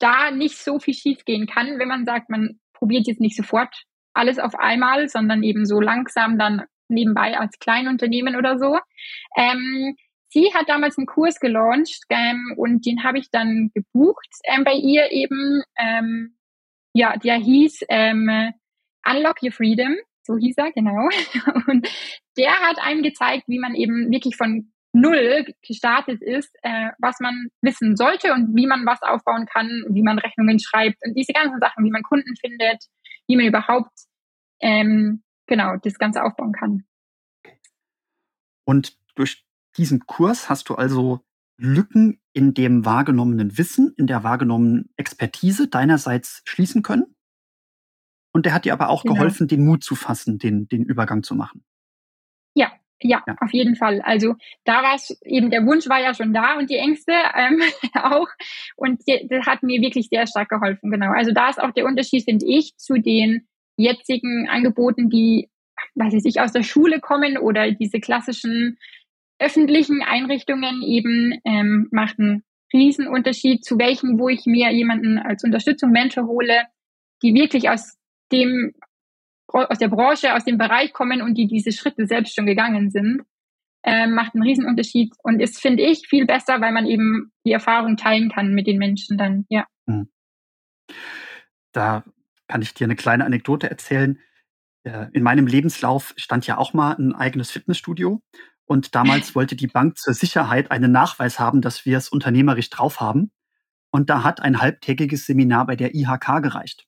da 0.00 0.32
nicht 0.32 0.58
so 0.58 0.80
viel 0.80 0.94
schief 0.94 1.24
gehen 1.24 1.46
kann, 1.46 1.78
wenn 1.78 1.88
man 1.88 2.04
sagt, 2.04 2.30
man 2.30 2.58
probiert 2.72 3.06
jetzt 3.06 3.20
nicht 3.20 3.36
sofort 3.36 3.84
alles 4.12 4.40
auf 4.40 4.56
einmal, 4.56 5.08
sondern 5.08 5.44
eben 5.44 5.66
so 5.66 5.80
langsam 5.80 6.36
dann 6.36 6.64
nebenbei 6.88 7.38
als 7.38 7.58
Kleinunternehmen 7.58 8.36
oder 8.36 8.58
so. 8.58 8.78
Ähm, 9.36 9.96
sie 10.28 10.52
hat 10.54 10.68
damals 10.68 10.98
einen 10.98 11.06
Kurs 11.06 11.40
gelauncht 11.40 12.02
ähm, 12.10 12.54
und 12.56 12.86
den 12.86 13.04
habe 13.04 13.18
ich 13.18 13.30
dann 13.30 13.70
gebucht 13.74 14.28
ähm, 14.44 14.64
bei 14.64 14.74
ihr 14.74 15.10
eben. 15.12 15.62
Ähm, 15.78 16.36
ja, 16.92 17.16
der 17.16 17.36
hieß 17.36 17.80
ähm, 17.88 18.52
Unlock 19.04 19.42
Your 19.42 19.52
Freedom, 19.52 19.96
so 20.22 20.36
hieß 20.36 20.56
er, 20.56 20.72
genau. 20.72 21.08
Und 21.66 21.88
der 22.38 22.52
hat 22.60 22.78
einem 22.80 23.02
gezeigt, 23.02 23.44
wie 23.48 23.58
man 23.58 23.74
eben 23.74 24.10
wirklich 24.10 24.36
von 24.36 24.72
null 24.92 25.44
gestartet 25.66 26.22
ist, 26.22 26.56
äh, 26.62 26.90
was 26.98 27.18
man 27.18 27.48
wissen 27.62 27.96
sollte 27.96 28.32
und 28.32 28.54
wie 28.54 28.66
man 28.66 28.86
was 28.86 29.02
aufbauen 29.02 29.44
kann, 29.46 29.68
wie 29.90 30.02
man 30.02 30.20
Rechnungen 30.20 30.60
schreibt 30.60 30.98
und 31.04 31.14
diese 31.14 31.32
ganzen 31.32 31.58
Sachen, 31.58 31.84
wie 31.84 31.90
man 31.90 32.04
Kunden 32.04 32.36
findet, 32.36 32.84
wie 33.26 33.36
man 33.36 33.46
überhaupt 33.46 33.90
ähm, 34.60 35.23
genau 35.46 35.76
das 35.76 35.98
Ganze 35.98 36.22
aufbauen 36.22 36.52
kann. 36.52 36.84
Und 38.64 38.98
durch 39.14 39.46
diesen 39.76 40.06
Kurs 40.06 40.48
hast 40.48 40.68
du 40.68 40.74
also 40.74 41.20
Lücken 41.56 42.20
in 42.32 42.54
dem 42.54 42.84
wahrgenommenen 42.84 43.56
Wissen, 43.58 43.94
in 43.96 44.06
der 44.06 44.24
wahrgenommenen 44.24 44.90
Expertise 44.96 45.68
deinerseits 45.68 46.42
schließen 46.44 46.82
können. 46.82 47.14
Und 48.32 48.46
der 48.46 48.54
hat 48.54 48.64
dir 48.64 48.72
aber 48.72 48.88
auch 48.88 49.02
genau. 49.02 49.14
geholfen, 49.14 49.46
den 49.46 49.64
Mut 49.64 49.84
zu 49.84 49.94
fassen, 49.94 50.38
den, 50.38 50.68
den 50.68 50.84
Übergang 50.84 51.22
zu 51.22 51.36
machen. 51.36 51.64
Ja, 52.54 52.72
ja, 53.00 53.22
ja, 53.26 53.36
auf 53.40 53.52
jeden 53.52 53.76
Fall. 53.76 54.00
Also 54.00 54.34
da 54.64 54.82
war 54.82 54.96
es 54.96 55.16
eben, 55.22 55.50
der 55.50 55.64
Wunsch 55.64 55.88
war 55.88 56.00
ja 56.00 56.14
schon 56.14 56.32
da 56.32 56.56
und 56.58 56.68
die 56.68 56.76
Ängste 56.76 57.12
ähm, 57.34 57.62
auch. 57.94 58.28
Und 58.76 59.06
die, 59.06 59.28
das 59.28 59.46
hat 59.46 59.62
mir 59.62 59.80
wirklich 59.80 60.08
sehr 60.08 60.26
stark 60.26 60.48
geholfen, 60.48 60.90
genau. 60.90 61.12
Also 61.12 61.32
da 61.32 61.48
ist 61.48 61.60
auch 61.62 61.70
der 61.70 61.84
Unterschied, 61.84 62.24
finde 62.24 62.46
ich, 62.46 62.76
zu 62.76 62.94
den 62.94 63.46
jetzigen 63.76 64.48
Angeboten, 64.48 65.10
die, 65.10 65.48
weiß 65.94 66.14
ich 66.14 66.24
nicht, 66.24 66.40
aus 66.40 66.52
der 66.52 66.62
Schule 66.62 67.00
kommen 67.00 67.38
oder 67.38 67.70
diese 67.72 68.00
klassischen 68.00 68.78
öffentlichen 69.38 70.02
Einrichtungen 70.02 70.82
eben, 70.82 71.38
ähm, 71.44 71.88
macht 71.90 72.18
einen 72.18 72.44
Riesenunterschied 72.72 73.64
zu 73.64 73.78
welchen, 73.78 74.18
wo 74.18 74.28
ich 74.28 74.46
mir 74.46 74.72
jemanden 74.72 75.18
als 75.18 75.44
Unterstützung 75.44 75.90
Mentor 75.90 76.26
hole, 76.26 76.62
die 77.22 77.34
wirklich 77.34 77.68
aus 77.68 77.96
dem, 78.32 78.72
aus 79.48 79.78
der 79.78 79.88
Branche, 79.88 80.34
aus 80.34 80.44
dem 80.44 80.58
Bereich 80.58 80.92
kommen 80.92 81.22
und 81.22 81.36
die 81.36 81.46
diese 81.46 81.72
Schritte 81.72 82.06
selbst 82.06 82.34
schon 82.34 82.46
gegangen 82.46 82.90
sind, 82.90 83.22
äh, 83.84 84.06
macht 84.06 84.34
einen 84.34 84.42
Riesenunterschied 84.42 85.14
und 85.22 85.40
ist, 85.40 85.60
finde 85.60 85.82
ich, 85.82 86.08
viel 86.08 86.26
besser, 86.26 86.60
weil 86.60 86.72
man 86.72 86.86
eben 86.86 87.32
die 87.46 87.52
Erfahrung 87.52 87.96
teilen 87.96 88.30
kann 88.30 88.54
mit 88.54 88.66
den 88.66 88.78
Menschen 88.78 89.18
dann, 89.18 89.46
ja. 89.48 89.66
Hm. 89.88 90.08
Da 91.72 92.04
kann 92.48 92.62
ich 92.62 92.74
dir 92.74 92.84
eine 92.84 92.96
kleine 92.96 93.24
Anekdote 93.24 93.70
erzählen. 93.70 94.18
Äh, 94.84 95.06
in 95.12 95.22
meinem 95.22 95.46
Lebenslauf 95.46 96.14
stand 96.16 96.46
ja 96.46 96.58
auch 96.58 96.72
mal 96.72 96.92
ein 96.92 97.14
eigenes 97.14 97.50
Fitnessstudio. 97.50 98.22
Und 98.66 98.94
damals 98.94 99.34
wollte 99.34 99.56
die 99.56 99.66
Bank 99.66 99.98
zur 99.98 100.14
Sicherheit 100.14 100.70
einen 100.70 100.92
Nachweis 100.92 101.38
haben, 101.38 101.60
dass 101.60 101.84
wir 101.84 101.98
es 101.98 102.08
unternehmerisch 102.08 102.70
drauf 102.70 103.00
haben. 103.00 103.30
Und 103.90 104.10
da 104.10 104.24
hat 104.24 104.40
ein 104.40 104.60
halbtägiges 104.60 105.26
Seminar 105.26 105.66
bei 105.66 105.76
der 105.76 105.94
IHK 105.94 106.42
gereicht. 106.42 106.86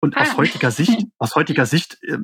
Und 0.00 0.16
ah. 0.16 0.20
aus 0.22 0.36
heutiger 0.36 0.70
Sicht, 0.70 1.06
aus 1.18 1.34
heutiger 1.34 1.66
Sicht 1.66 1.98
äh, 2.02 2.18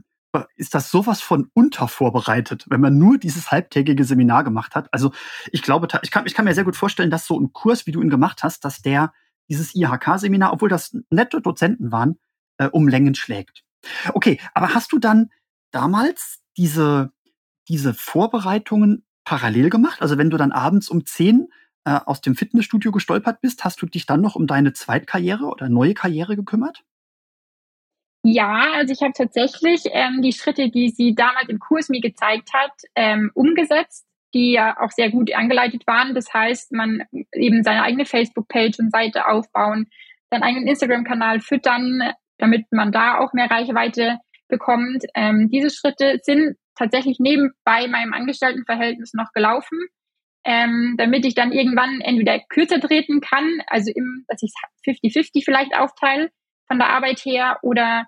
ist 0.57 0.75
das 0.75 0.91
sowas 0.91 1.21
von 1.21 1.51
untervorbereitet, 1.55 2.65
wenn 2.69 2.81
man 2.81 2.99
nur 2.99 3.19
dieses 3.19 3.51
halbtägige 3.51 4.05
Seminar 4.05 4.43
gemacht 4.43 4.75
hat. 4.75 4.89
Also 4.93 5.13
ich 5.53 5.63
glaube, 5.63 5.87
ich 6.03 6.11
kann, 6.11 6.27
ich 6.27 6.35
kann 6.35 6.45
mir 6.45 6.55
sehr 6.55 6.65
gut 6.65 6.77
vorstellen, 6.77 7.11
dass 7.11 7.27
so 7.27 7.39
ein 7.39 7.53
Kurs, 7.53 7.87
wie 7.87 7.93
du 7.93 8.03
ihn 8.03 8.11
gemacht 8.11 8.43
hast, 8.43 8.65
dass 8.65 8.83
der 8.83 9.13
dieses 9.49 9.75
IHK-Seminar, 9.75 10.53
obwohl 10.53 10.69
das 10.69 10.97
nette 11.11 11.41
Dozenten 11.41 11.93
waren, 11.93 12.19
äh, 12.59 12.69
um 12.69 12.89
Längen 12.89 13.15
schlägt. 13.15 13.63
Okay, 14.13 14.41
aber 14.55 14.75
hast 14.75 14.93
du 14.93 14.99
dann 14.99 15.31
damals 15.71 16.41
diese, 16.57 17.13
diese 17.69 17.95
Vorbereitungen 17.95 19.05
parallel 19.25 19.71
gemacht? 19.71 20.01
Also 20.03 20.19
wenn 20.19 20.31
du 20.31 20.37
dann 20.37 20.53
abends 20.53 20.89
um 20.89 21.05
zehn 21.05 21.49
äh, 21.85 22.01
aus 22.05 22.21
dem 22.21 22.37
Fitnessstudio 22.37 22.93
gestolpert 22.93 23.41
bist, 23.41 23.65
hast 23.65 23.83
du 23.83 23.87
dich 23.87 24.07
dann 24.07 24.21
noch 24.21 24.37
um 24.37 24.47
deine 24.47 24.73
Zweitkarriere 24.73 25.45
oder 25.45 25.69
neue 25.69 25.95
Karriere 25.95 26.37
gekümmert? 26.37 26.85
Ja, 28.27 28.73
also 28.73 28.93
ich 28.93 29.03
habe 29.03 29.13
tatsächlich 29.13 29.83
ähm, 29.91 30.23
die 30.23 30.33
Schritte, 30.33 30.71
die 30.71 30.89
sie 30.89 31.15
damals 31.15 31.51
im 31.51 31.59
Kurs 31.59 31.91
mir 31.91 32.01
gezeigt 32.01 32.55
hat, 32.55 32.73
ähm, 32.95 33.31
umgesetzt, 33.35 34.07
die 34.35 34.53
ja 34.53 34.77
auch 34.81 34.91
sehr 34.91 35.11
gut 35.11 35.33
angeleitet 35.35 35.87
waren. 35.87 36.15
Das 36.15 36.33
heißt, 36.35 36.73
man 36.73 37.05
eben 37.33 37.63
seine 37.63 37.83
eigene 37.83 38.05
Facebook-Page 38.05 38.79
und 38.81 38.91
Seite 38.91 39.27
aufbauen, 39.29 39.87
seinen 40.31 40.43
eigenen 40.43 40.67
Instagram-Kanal 40.67 41.41
füttern, 41.41 42.13
damit 42.39 42.67
man 42.73 42.93
da 42.93 43.19
auch 43.19 43.33
mehr 43.33 43.51
Reichweite 43.51 44.19
bekommt. 44.49 45.05
Ähm, 45.15 45.49
diese 45.51 45.71
Schritte 45.71 46.19
sind 46.23 46.57
tatsächlich 46.75 47.19
nebenbei 47.21 47.87
meinem 47.87 48.13
Angestelltenverhältnis 48.13 49.15
noch 49.15 49.33
gelaufen, 49.33 49.79
ähm, 50.45 50.97
damit 50.99 51.25
ich 51.25 51.35
dann 51.35 51.53
irgendwann 51.53 52.01
entweder 52.01 52.41
kürzer 52.49 52.81
treten 52.81 53.21
kann, 53.21 53.63
also 53.69 53.91
im, 53.95 54.25
dass 54.29 54.43
ich 54.43 54.53
50-50 54.87 55.45
vielleicht 55.45 55.75
aufteile 55.75 56.31
von 56.67 56.79
der 56.79 56.91
Arbeit 56.91 57.21
her 57.25 57.59
oder 57.63 58.07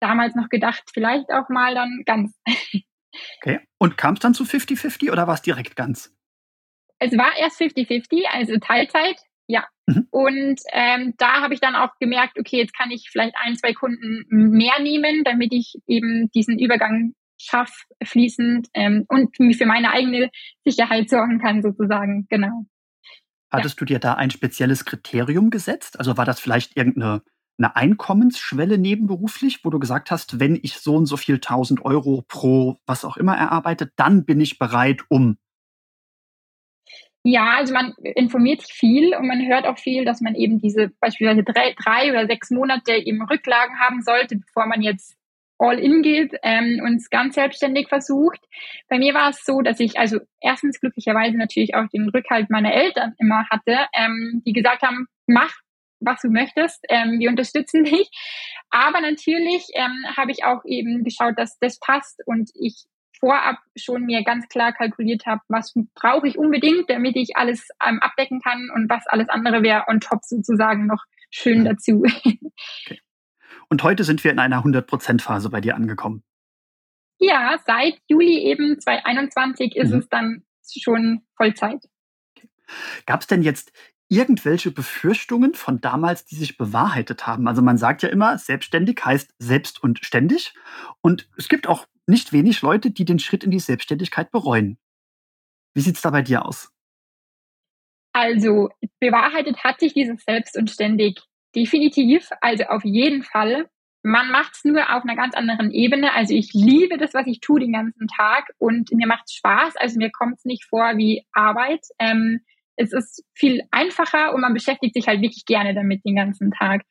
damals 0.00 0.34
noch 0.34 0.48
gedacht, 0.48 0.82
vielleicht 0.92 1.30
auch 1.30 1.48
mal 1.48 1.74
dann 1.74 2.02
ganz. 2.04 2.36
Okay. 3.38 3.60
Und 3.78 3.96
kam 3.96 4.14
es 4.14 4.20
dann 4.20 4.34
zu 4.34 4.44
50-50 4.44 5.10
oder 5.10 5.26
war 5.26 5.34
es 5.34 5.42
direkt 5.42 5.76
ganz? 5.76 6.14
Es 6.98 7.16
war 7.16 7.36
erst 7.36 7.60
50-50, 7.60 8.26
also 8.30 8.56
Teilzeit, 8.58 9.20
ja. 9.48 9.66
Mhm. 9.86 10.06
Und 10.10 10.60
ähm, 10.72 11.14
da 11.18 11.42
habe 11.42 11.54
ich 11.54 11.60
dann 11.60 11.74
auch 11.74 11.90
gemerkt, 11.98 12.38
okay, 12.38 12.58
jetzt 12.58 12.76
kann 12.76 12.90
ich 12.90 13.08
vielleicht 13.10 13.34
ein, 13.36 13.56
zwei 13.56 13.72
Kunden 13.72 14.24
mehr 14.28 14.80
nehmen, 14.80 15.24
damit 15.24 15.52
ich 15.52 15.74
eben 15.86 16.30
diesen 16.30 16.58
Übergang 16.58 17.14
schaffe, 17.40 17.74
fließend 18.04 18.68
ähm, 18.74 19.04
und 19.08 19.36
für 19.36 19.66
meine 19.66 19.90
eigene 19.90 20.30
Sicherheit 20.64 21.10
sorgen 21.10 21.40
kann, 21.40 21.62
sozusagen. 21.62 22.26
Genau. 22.30 22.66
Hattest 23.50 23.76
ja. 23.76 23.78
du 23.80 23.84
dir 23.86 23.98
da 23.98 24.14
ein 24.14 24.30
spezielles 24.30 24.84
Kriterium 24.84 25.50
gesetzt? 25.50 25.98
Also 25.98 26.16
war 26.16 26.24
das 26.24 26.40
vielleicht 26.40 26.76
irgendeine 26.76 27.22
eine 27.58 27.76
Einkommensschwelle 27.76 28.78
nebenberuflich, 28.78 29.64
wo 29.64 29.70
du 29.70 29.78
gesagt 29.78 30.10
hast, 30.10 30.40
wenn 30.40 30.58
ich 30.62 30.78
so 30.78 30.96
und 30.96 31.06
so 31.06 31.16
viel 31.16 31.36
1000 31.36 31.84
Euro 31.84 32.24
pro 32.26 32.78
was 32.86 33.04
auch 33.04 33.16
immer 33.16 33.36
erarbeite, 33.36 33.92
dann 33.96 34.24
bin 34.24 34.40
ich 34.40 34.58
bereit, 34.58 35.02
um 35.08 35.36
ja, 37.24 37.58
also 37.58 37.72
man 37.72 37.94
informiert 38.02 38.62
sich 38.62 38.72
viel 38.72 39.14
und 39.14 39.28
man 39.28 39.46
hört 39.46 39.64
auch 39.64 39.78
viel, 39.78 40.04
dass 40.04 40.20
man 40.20 40.34
eben 40.34 40.60
diese 40.60 40.90
beispielsweise 40.98 41.44
drei, 41.44 41.72
drei 41.78 42.10
oder 42.10 42.26
sechs 42.26 42.50
Monate 42.50 42.94
eben 42.94 43.22
Rücklagen 43.22 43.78
haben 43.78 44.02
sollte, 44.02 44.36
bevor 44.36 44.66
man 44.66 44.82
jetzt 44.82 45.16
all 45.58 45.78
in 45.78 46.02
geht 46.02 46.34
ähm, 46.42 46.80
und 46.84 46.96
es 46.96 47.10
ganz 47.10 47.36
selbstständig 47.36 47.88
versucht. 47.88 48.40
Bei 48.88 48.98
mir 48.98 49.14
war 49.14 49.30
es 49.30 49.44
so, 49.44 49.60
dass 49.60 49.78
ich 49.78 49.98
also 49.98 50.18
erstens 50.40 50.80
glücklicherweise 50.80 51.36
natürlich 51.36 51.76
auch 51.76 51.86
den 51.88 52.08
Rückhalt 52.08 52.50
meiner 52.50 52.74
Eltern 52.74 53.14
immer 53.18 53.48
hatte, 53.48 53.86
ähm, 53.94 54.42
die 54.44 54.52
gesagt 54.52 54.82
haben, 54.82 55.06
mach 55.26 55.52
was 56.04 56.20
du 56.20 56.28
möchtest. 56.28 56.84
Ähm, 56.88 57.18
wir 57.18 57.30
unterstützen 57.30 57.84
dich. 57.84 58.10
Aber 58.70 59.00
natürlich 59.00 59.66
ähm, 59.74 60.04
habe 60.16 60.32
ich 60.32 60.44
auch 60.44 60.64
eben 60.64 61.04
geschaut, 61.04 61.34
dass 61.36 61.58
das 61.58 61.78
passt 61.78 62.20
und 62.26 62.50
ich 62.54 62.84
vorab 63.20 63.58
schon 63.76 64.02
mir 64.02 64.24
ganz 64.24 64.48
klar 64.48 64.72
kalkuliert 64.72 65.26
habe, 65.26 65.40
was 65.48 65.72
brauche 65.94 66.26
ich 66.26 66.38
unbedingt, 66.38 66.90
damit 66.90 67.14
ich 67.16 67.36
alles 67.36 67.68
ähm, 67.86 68.00
abdecken 68.00 68.40
kann 68.40 68.68
und 68.74 68.90
was 68.90 69.06
alles 69.06 69.28
andere 69.28 69.62
wäre 69.62 69.84
on 69.86 70.00
top 70.00 70.24
sozusagen 70.24 70.86
noch 70.86 71.04
schön 71.30 71.60
mhm. 71.60 71.64
dazu. 71.64 72.02
Okay. 72.84 73.00
Und 73.68 73.82
heute 73.84 74.04
sind 74.04 74.22
wir 74.22 74.32
in 74.32 74.38
einer 74.38 74.62
100%-Phase 74.62 75.48
bei 75.48 75.60
dir 75.60 75.76
angekommen. 75.76 76.22
Ja, 77.18 77.58
seit 77.64 77.98
Juli 78.08 78.40
eben 78.40 78.78
2021 78.78 79.76
ist 79.76 79.92
mhm. 79.92 79.98
es 80.00 80.08
dann 80.08 80.44
schon 80.78 81.22
Vollzeit. 81.36 81.78
Okay. 82.36 82.50
Gab 83.06 83.20
es 83.20 83.28
denn 83.28 83.42
jetzt 83.42 83.72
irgendwelche 84.12 84.70
Befürchtungen 84.70 85.54
von 85.54 85.80
damals, 85.80 86.26
die 86.26 86.34
sich 86.34 86.58
bewahrheitet 86.58 87.26
haben? 87.26 87.48
Also 87.48 87.62
man 87.62 87.78
sagt 87.78 88.02
ja 88.02 88.10
immer, 88.10 88.36
selbstständig 88.36 89.00
heißt 89.02 89.34
selbst 89.38 89.82
und 89.82 90.04
ständig. 90.04 90.52
Und 91.00 91.28
es 91.38 91.48
gibt 91.48 91.66
auch 91.66 91.86
nicht 92.06 92.32
wenig 92.32 92.60
Leute, 92.60 92.90
die 92.90 93.06
den 93.06 93.18
Schritt 93.18 93.42
in 93.42 93.50
die 93.50 93.58
Selbstständigkeit 93.58 94.30
bereuen. 94.30 94.76
Wie 95.74 95.80
sieht 95.80 95.96
es 95.96 96.02
da 96.02 96.10
bei 96.10 96.20
dir 96.20 96.44
aus? 96.44 96.70
Also 98.12 98.68
bewahrheitet 99.00 99.64
hat 99.64 99.80
sich 99.80 99.94
dieses 99.94 100.22
selbst 100.24 100.58
und 100.58 100.70
ständig 100.70 101.22
definitiv, 101.56 102.28
also 102.42 102.64
auf 102.64 102.84
jeden 102.84 103.22
Fall. 103.22 103.70
Man 104.02 104.30
macht 104.30 104.56
es 104.56 104.64
nur 104.64 104.94
auf 104.94 105.04
einer 105.04 105.16
ganz 105.16 105.34
anderen 105.34 105.70
Ebene. 105.70 106.12
Also 106.12 106.34
ich 106.34 106.52
liebe 106.52 106.98
das, 106.98 107.14
was 107.14 107.26
ich 107.26 107.40
tue 107.40 107.60
den 107.60 107.72
ganzen 107.72 108.08
Tag 108.08 108.52
und 108.58 108.92
mir 108.92 109.06
macht 109.06 109.24
es 109.26 109.34
Spaß. 109.34 109.76
Also 109.76 109.96
mir 109.96 110.10
kommt 110.10 110.38
es 110.38 110.44
nicht 110.44 110.64
vor 110.64 110.96
wie 110.96 111.24
Arbeit. 111.32 111.86
Ähm, 111.98 112.40
es 112.82 112.92
ist 112.92 113.24
viel 113.34 113.62
einfacher 113.70 114.34
und 114.34 114.40
man 114.40 114.54
beschäftigt 114.54 114.94
sich 114.94 115.08
halt 115.08 115.20
wirklich 115.20 115.44
gerne 115.46 115.74
damit 115.74 116.04
den 116.04 116.16
ganzen 116.16 116.50
Tag. 116.50 116.82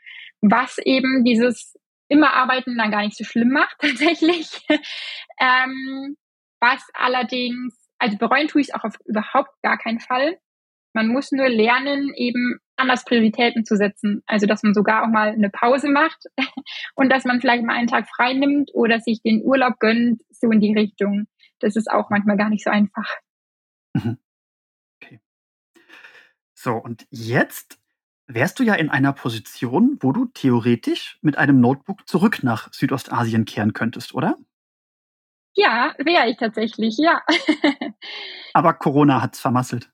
Was 0.41 0.77
eben 0.79 1.23
dieses 1.23 1.75
immer 2.07 2.33
Arbeiten 2.33 2.77
dann 2.77 2.91
gar 2.91 3.01
nicht 3.01 3.17
so 3.17 3.23
schlimm 3.23 3.49
macht 3.49 3.75
tatsächlich. 3.79 4.49
ähm, 5.39 6.17
was 6.59 6.83
allerdings, 6.93 7.75
also 7.97 8.17
bereuen 8.17 8.47
tue 8.47 8.61
ich 8.61 8.69
es 8.69 8.73
auch 8.73 8.83
auf 8.83 8.95
überhaupt 9.05 9.51
gar 9.63 9.77
keinen 9.77 9.99
Fall. 9.99 10.37
Man 10.93 11.07
muss 11.07 11.31
nur 11.31 11.47
lernen, 11.47 12.13
eben 12.15 12.59
anders 12.75 13.05
Prioritäten 13.05 13.63
zu 13.63 13.77
setzen. 13.77 14.23
Also, 14.25 14.45
dass 14.45 14.61
man 14.63 14.73
sogar 14.73 15.03
auch 15.03 15.07
mal 15.07 15.29
eine 15.29 15.49
Pause 15.49 15.89
macht 15.89 16.25
und 16.95 17.09
dass 17.09 17.23
man 17.23 17.39
vielleicht 17.39 17.63
mal 17.63 17.75
einen 17.75 17.87
Tag 17.87 18.07
frei 18.13 18.33
nimmt 18.33 18.71
oder 18.73 18.99
sich 18.99 19.21
den 19.21 19.41
Urlaub 19.43 19.79
gönnt, 19.79 20.21
so 20.29 20.51
in 20.51 20.59
die 20.59 20.73
Richtung. 20.73 21.27
Das 21.59 21.75
ist 21.75 21.89
auch 21.89 22.09
manchmal 22.09 22.37
gar 22.37 22.49
nicht 22.49 22.63
so 22.63 22.71
einfach. 22.71 23.07
Mhm. 23.93 24.17
So, 26.61 26.75
und 26.75 27.07
jetzt 27.09 27.79
wärst 28.27 28.59
du 28.59 28.63
ja 28.63 28.75
in 28.75 28.91
einer 28.91 29.13
Position, 29.13 29.97
wo 29.99 30.11
du 30.11 30.25
theoretisch 30.27 31.17
mit 31.23 31.35
einem 31.35 31.59
Notebook 31.59 32.07
zurück 32.07 32.43
nach 32.43 32.71
Südostasien 32.71 33.45
kehren 33.45 33.73
könntest, 33.73 34.13
oder? 34.13 34.37
Ja, 35.55 35.95
wäre 35.97 36.29
ich 36.29 36.37
tatsächlich, 36.37 36.97
ja. 36.99 37.23
Aber 38.53 38.75
Corona 38.75 39.23
hat 39.23 39.33
es 39.33 39.39
vermasselt. 39.39 39.89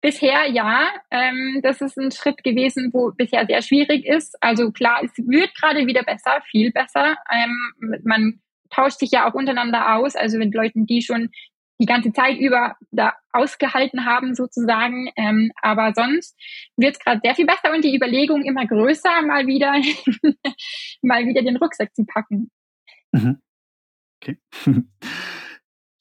Bisher 0.00 0.46
ja. 0.50 0.88
Ähm, 1.12 1.60
das 1.62 1.80
ist 1.80 1.96
ein 1.96 2.10
Schritt 2.10 2.42
gewesen, 2.42 2.90
wo 2.92 3.12
bisher 3.12 3.46
sehr 3.46 3.62
schwierig 3.62 4.04
ist. 4.04 4.36
Also 4.42 4.72
klar, 4.72 5.00
es 5.04 5.12
wird 5.16 5.54
gerade 5.54 5.86
wieder 5.86 6.02
besser, 6.02 6.42
viel 6.50 6.72
besser. 6.72 7.16
Ähm, 7.32 8.00
man 8.02 8.40
tauscht 8.70 8.98
sich 8.98 9.12
ja 9.12 9.30
auch 9.30 9.34
untereinander 9.34 9.94
aus, 9.94 10.16
also 10.16 10.38
mit 10.38 10.52
Leuten, 10.52 10.86
die 10.86 11.02
schon 11.02 11.30
die 11.78 11.86
ganze 11.86 12.12
Zeit 12.12 12.38
über 12.38 12.76
da 12.90 13.14
ausgehalten 13.32 14.04
haben 14.04 14.34
sozusagen. 14.34 15.10
Ähm, 15.16 15.52
aber 15.62 15.92
sonst 15.94 16.36
wird 16.76 16.96
es 16.96 16.98
gerade 16.98 17.20
sehr 17.22 17.34
viel 17.34 17.46
besser 17.46 17.72
und 17.72 17.84
die 17.84 17.94
Überlegung 17.94 18.42
immer 18.42 18.66
größer, 18.66 19.22
mal 19.22 19.46
wieder, 19.46 19.72
mal 21.02 21.26
wieder 21.26 21.42
den 21.42 21.56
Rucksack 21.56 21.94
zu 21.94 22.04
packen. 22.04 22.50
Mhm. 23.12 23.40
Okay. 24.20 24.38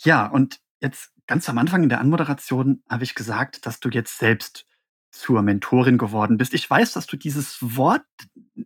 ja, 0.03 0.25
und 0.27 0.59
jetzt 0.81 1.13
ganz 1.27 1.47
am 1.49 1.57
Anfang 1.57 1.83
in 1.83 1.89
der 1.89 1.99
Anmoderation 1.99 2.83
habe 2.89 3.03
ich 3.03 3.15
gesagt, 3.15 3.65
dass 3.65 3.79
du 3.79 3.89
jetzt 3.89 4.17
selbst 4.17 4.65
zur 5.11 5.41
Mentorin 5.41 5.97
geworden 5.97 6.37
bist. 6.37 6.53
Ich 6.53 6.69
weiß, 6.69 6.93
dass 6.93 7.07
du 7.07 7.17
dieses 7.17 7.57
Wort 7.61 8.05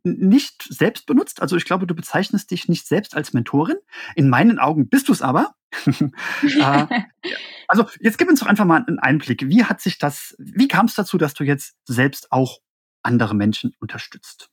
nicht 0.04 0.64
selbst 0.64 1.06
benutzt. 1.06 1.42
Also 1.42 1.56
ich 1.56 1.66
glaube, 1.66 1.88
du 1.88 1.96
bezeichnest 1.96 2.52
dich 2.52 2.68
nicht 2.68 2.88
selbst 2.88 3.16
als 3.16 3.34
Mentorin. 3.34 3.78
In 4.16 4.30
meinen 4.30 4.60
Augen 4.60 4.90
bist 4.90 5.08
du 5.08 5.14
es 5.14 5.22
aber. 5.22 5.56
Äh, 6.44 6.86
also 7.68 7.86
jetzt 8.00 8.18
gib 8.18 8.28
uns 8.28 8.42
doch 8.42 8.48
einfach 8.48 8.66
mal 8.66 8.84
einen 8.86 9.00
Einblick. 9.00 9.48
Wie 9.48 9.64
hat 9.64 9.80
sich 9.80 9.98
das, 9.98 10.36
wie 10.38 10.68
kam 10.68 10.88
es 10.88 10.96
dazu, 10.96 11.18
dass 11.18 11.34
du 11.34 11.44
jetzt 11.44 11.78
selbst 11.86 12.32
auch 12.32 12.60
andere 13.02 13.34
Menschen 13.34 13.74
unterstützt? 13.80 14.50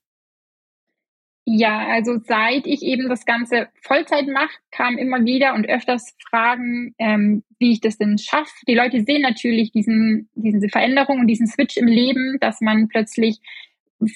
Ja, 1.50 1.88
also 1.88 2.18
seit 2.24 2.66
ich 2.66 2.82
eben 2.82 3.08
das 3.08 3.24
Ganze 3.24 3.68
Vollzeit 3.80 4.26
mache, 4.28 4.52
kamen 4.70 4.98
immer 4.98 5.24
wieder 5.24 5.54
und 5.54 5.66
öfters 5.66 6.14
Fragen, 6.28 6.94
ähm, 6.98 7.42
wie 7.58 7.72
ich 7.72 7.80
das 7.80 7.96
denn 7.96 8.18
schaffe. 8.18 8.52
Die 8.68 8.74
Leute 8.74 9.02
sehen 9.02 9.22
natürlich 9.22 9.72
diesen, 9.72 10.28
diese 10.34 10.68
Veränderung 10.68 11.20
und 11.20 11.26
diesen 11.26 11.46
Switch 11.46 11.78
im 11.78 11.86
Leben, 11.86 12.36
dass 12.40 12.60
man 12.60 12.88
plötzlich 12.88 13.40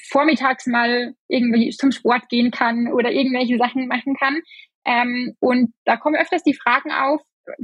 vormittags 0.09 0.67
mal 0.67 1.15
irgendwie 1.29 1.71
zum 1.71 1.93
Sport 1.93 2.29
gehen 2.29 2.51
kann 2.51 2.93
oder 2.93 3.11
irgendwelche 3.11 3.59
Sachen 3.59 3.89
machen 3.89 4.15
kann. 4.15 4.41
Ähm, 4.85 5.35
und 5.41 5.73
da 5.85 5.97
kommen 5.97 6.17
öfters 6.17 6.43
die 6.43 6.55
Fragen 6.55 6.91
auf, 6.91 7.21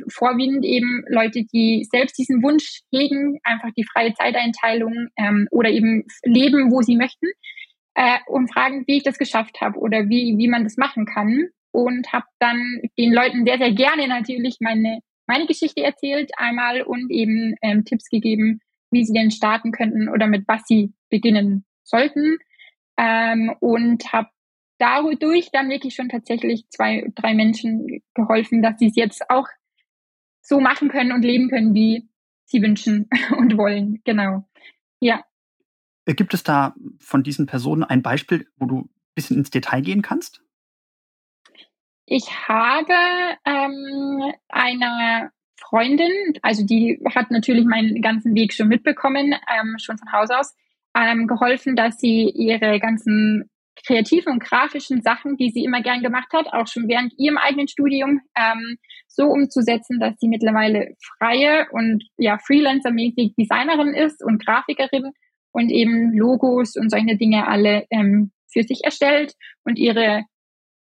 vorwiegend 0.08 0.64
eben 0.64 1.04
Leute, 1.08 1.44
die 1.44 1.86
selbst 1.90 2.18
diesen 2.18 2.42
Wunsch 2.42 2.80
hegen, 2.92 3.38
einfach 3.44 3.70
die 3.76 3.84
freie 3.84 4.12
Zeiteinteilung 4.14 5.08
ähm, 5.16 5.46
oder 5.50 5.70
eben 5.70 6.04
leben, 6.24 6.70
wo 6.72 6.82
sie 6.82 6.96
möchten 6.96 7.28
äh, 7.94 8.18
und 8.26 8.52
fragen, 8.52 8.84
wie 8.86 8.96
ich 8.98 9.02
das 9.02 9.18
geschafft 9.18 9.60
habe 9.60 9.78
oder 9.78 10.08
wie, 10.08 10.36
wie 10.36 10.48
man 10.48 10.64
das 10.64 10.76
machen 10.76 11.06
kann. 11.06 11.48
Und 11.70 12.12
habe 12.12 12.24
dann 12.40 12.80
den 12.98 13.12
Leuten 13.12 13.44
sehr, 13.44 13.58
sehr 13.58 13.72
gerne 13.72 14.08
natürlich 14.08 14.56
meine, 14.60 15.00
meine 15.26 15.46
Geschichte 15.46 15.82
erzählt 15.82 16.32
einmal 16.36 16.82
und 16.82 17.10
eben 17.10 17.54
ähm, 17.62 17.84
Tipps 17.84 18.08
gegeben, 18.08 18.60
wie 18.90 19.04
sie 19.04 19.12
denn 19.12 19.30
starten 19.30 19.70
könnten 19.70 20.08
oder 20.08 20.26
mit 20.26 20.44
was 20.48 20.62
sie 20.66 20.92
beginnen 21.10 21.64
sollten. 21.88 22.38
Ähm, 22.96 23.54
und 23.60 24.12
habe 24.12 24.28
dadurch 24.78 25.50
dann 25.52 25.68
wirklich 25.68 25.94
schon 25.94 26.08
tatsächlich 26.08 26.68
zwei, 26.70 27.10
drei 27.14 27.34
Menschen 27.34 28.02
geholfen, 28.14 28.62
dass 28.62 28.78
sie 28.78 28.86
es 28.86 28.96
jetzt 28.96 29.28
auch 29.30 29.46
so 30.40 30.60
machen 30.60 30.88
können 30.88 31.12
und 31.12 31.22
leben 31.22 31.50
können, 31.50 31.74
wie 31.74 32.08
sie 32.44 32.62
wünschen 32.62 33.08
und 33.36 33.56
wollen. 33.56 34.00
Genau. 34.04 34.48
Ja. 35.00 35.24
Äh, 36.06 36.14
gibt 36.14 36.34
es 36.34 36.42
da 36.42 36.74
von 37.00 37.22
diesen 37.22 37.46
Personen 37.46 37.84
ein 37.84 38.02
Beispiel, 38.02 38.48
wo 38.56 38.66
du 38.66 38.78
ein 38.80 38.90
bisschen 39.14 39.36
ins 39.36 39.50
Detail 39.50 39.82
gehen 39.82 40.02
kannst? 40.02 40.42
Ich 42.06 42.48
habe 42.48 42.94
ähm, 43.44 44.32
eine 44.48 45.30
Freundin, 45.60 46.10
also 46.40 46.64
die 46.64 47.02
hat 47.14 47.30
natürlich 47.30 47.66
meinen 47.66 48.00
ganzen 48.00 48.34
Weg 48.34 48.54
schon 48.54 48.68
mitbekommen, 48.68 49.34
ähm, 49.54 49.76
schon 49.78 49.98
von 49.98 50.10
Haus 50.12 50.30
aus, 50.30 50.56
ähm, 50.98 51.26
geholfen, 51.26 51.76
dass 51.76 51.98
sie 51.98 52.30
ihre 52.30 52.80
ganzen 52.80 53.48
kreativen 53.86 54.32
und 54.32 54.42
grafischen 54.42 55.02
Sachen, 55.02 55.36
die 55.36 55.50
sie 55.50 55.64
immer 55.64 55.82
gern 55.82 56.02
gemacht 56.02 56.32
hat, 56.32 56.52
auch 56.52 56.66
schon 56.66 56.88
während 56.88 57.12
ihrem 57.16 57.38
eigenen 57.38 57.68
Studium, 57.68 58.20
ähm, 58.36 58.76
so 59.06 59.26
umzusetzen, 59.26 60.00
dass 60.00 60.18
sie 60.18 60.28
mittlerweile 60.28 60.94
freie 61.18 61.66
und 61.70 62.04
ja 62.16 62.38
Freelancer-mäßig 62.38 63.34
Designerin 63.36 63.94
ist 63.94 64.22
und 64.22 64.44
Grafikerin 64.44 65.12
und 65.52 65.70
eben 65.70 66.12
Logos 66.12 66.76
und 66.76 66.90
solche 66.90 67.16
Dinge 67.16 67.46
alle 67.46 67.86
ähm, 67.90 68.32
für 68.50 68.62
sich 68.62 68.84
erstellt 68.84 69.34
und 69.64 69.78
ihre 69.78 70.24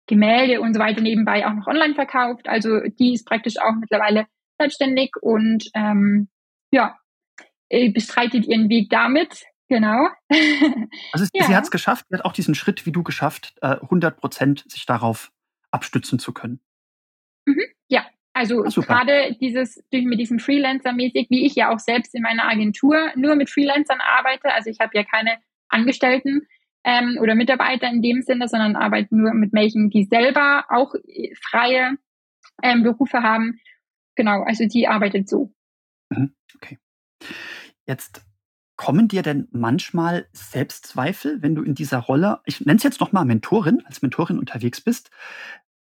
Gemälde 0.07 0.61
und 0.61 0.75
so 0.75 0.81
weiter 0.81 1.03
nebenbei 1.03 1.47
auch 1.47 1.53
noch 1.53 1.67
online 1.67 1.95
verkauft. 1.95 2.49
Also 2.49 2.81
die 2.81 3.15
ist 3.15 3.27
praktisch 3.27 3.59
auch 3.59 3.75
mittlerweile 3.79 4.27
selbstständig 4.59 5.11
und 5.21 5.69
ähm, 5.75 6.29
ja, 6.71 6.97
bestreitet 7.71 8.47
ihren 8.47 8.69
Weg 8.69 8.89
damit, 8.91 9.45
Genau. 9.69 10.09
Also 11.13 11.27
ja. 11.33 11.45
sie 11.45 11.57
hat 11.57 11.65
es 11.65 11.71
geschafft, 11.71 12.07
sie 12.09 12.17
hat 12.17 12.25
auch 12.25 12.33
diesen 12.33 12.55
Schritt 12.55 12.87
wie 12.87 12.93
du 12.93 13.03
geschafft, 13.03 13.55
100 13.63 14.15
äh, 14.15 14.21
Prozent 14.21 14.65
sich 14.71 14.87
darauf 14.87 15.33
abstützen 15.71 16.19
zu 16.19 16.33
können. 16.33 16.61
Mhm. 17.47 17.63
Ja, 17.89 18.07
also 18.33 18.63
gerade 18.63 19.37
dieses 19.41 19.83
mit 19.91 20.19
diesem 20.19 20.39
Freelancer-mäßig, 20.39 21.29
wie 21.31 21.45
ich 21.47 21.55
ja 21.55 21.73
auch 21.73 21.79
selbst 21.79 22.15
in 22.15 22.23
meiner 22.23 22.49
Agentur 22.49 23.13
nur 23.17 23.37
mit 23.37 23.51
Freelancern 23.51 24.01
arbeite. 24.01 24.53
Also 24.53 24.71
ich 24.71 24.81
habe 24.81 24.91
ja 24.95 25.05
keine 25.05 25.39
Angestellten 25.69 26.47
ähm, 26.85 27.19
oder 27.21 27.35
Mitarbeiter 27.35 27.89
in 27.89 28.03
dem 28.03 28.23
Sinne, 28.23 28.49
sondern 28.49 28.77
arbeite 28.77 29.15
nur 29.15 29.35
mit 29.35 29.53
Menschen, 29.53 29.91
die 29.91 30.05
selber 30.05 30.65
auch 30.69 30.95
äh, 30.95 31.35
freie 31.41 31.97
ähm, 32.63 32.83
Berufe 32.83 33.23
haben. 33.23 33.61
Genau, 34.15 34.43
also 34.43 34.67
die 34.67 34.89
arbeitet 34.89 35.29
so. 35.29 35.53
Mhm. 36.11 36.35
Okay. 36.55 36.79
Jetzt 37.87 38.28
Kommen 38.79 39.09
dir 39.09 39.23
denn 39.23 39.49
manchmal 39.51 40.29
Selbstzweifel, 40.33 41.43
wenn 41.43 41.57
du 41.57 41.63
in 41.63 41.75
dieser 41.75 41.99
Rolle, 41.99 42.41
ich 42.45 42.65
nenne 42.65 42.77
es 42.77 42.85
jetzt 42.85 43.01
nochmal 43.01 43.25
Mentorin, 43.25 43.83
als 43.85 44.03
Mentorin 44.03 44.39
unterwegs 44.39 44.81
bist, 44.81 45.11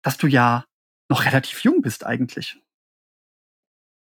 dass 0.02 0.18
du 0.18 0.28
ja 0.28 0.64
noch 1.10 1.26
relativ 1.26 1.60
jung 1.66 1.82
bist 1.82 2.06
eigentlich? 2.06 2.58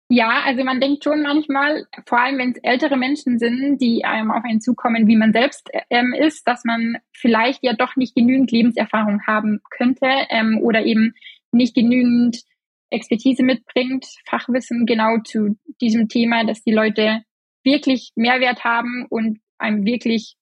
Ja, 0.10 0.42
also 0.46 0.64
man 0.64 0.80
denkt 0.80 1.04
schon 1.04 1.22
manchmal, 1.22 1.86
vor 2.06 2.22
allem 2.22 2.38
wenn 2.38 2.52
es 2.52 2.64
ältere 2.64 2.96
Menschen 2.96 3.40
sind, 3.40 3.80
die 3.82 4.06
einem 4.06 4.32
auf 4.32 4.46
einen 4.46 4.62
zukommen, 4.62 5.06
wie 5.06 5.18
man 5.18 5.34
selbst 5.34 5.70
ähm, 5.90 6.14
ist, 6.18 6.48
dass 6.48 6.64
man 6.64 6.96
vielleicht 7.12 7.64
ja 7.64 7.74
doch 7.74 7.98
nicht 7.98 8.16
genügend 8.16 8.50
Lebenserfahrung 8.52 9.22
haben 9.28 9.60
könnte 9.70 10.08
ähm, 10.30 10.62
oder 10.62 10.86
eben 10.86 11.14
nicht 11.52 11.76
genügend 11.76 12.42
Expertise 12.90 13.44
mitbringt, 13.44 14.06
Fachwissen 14.26 14.86
genau 14.86 15.18
zu 15.26 15.58
diesem 15.82 16.08
Thema, 16.08 16.46
dass 16.46 16.64
die 16.64 16.72
Leute 16.72 17.24
wirklich 17.68 18.12
Mehrwert 18.16 18.64
haben 18.64 19.06
und 19.10 19.40
einem 19.58 19.86
wirklich, 19.86 20.36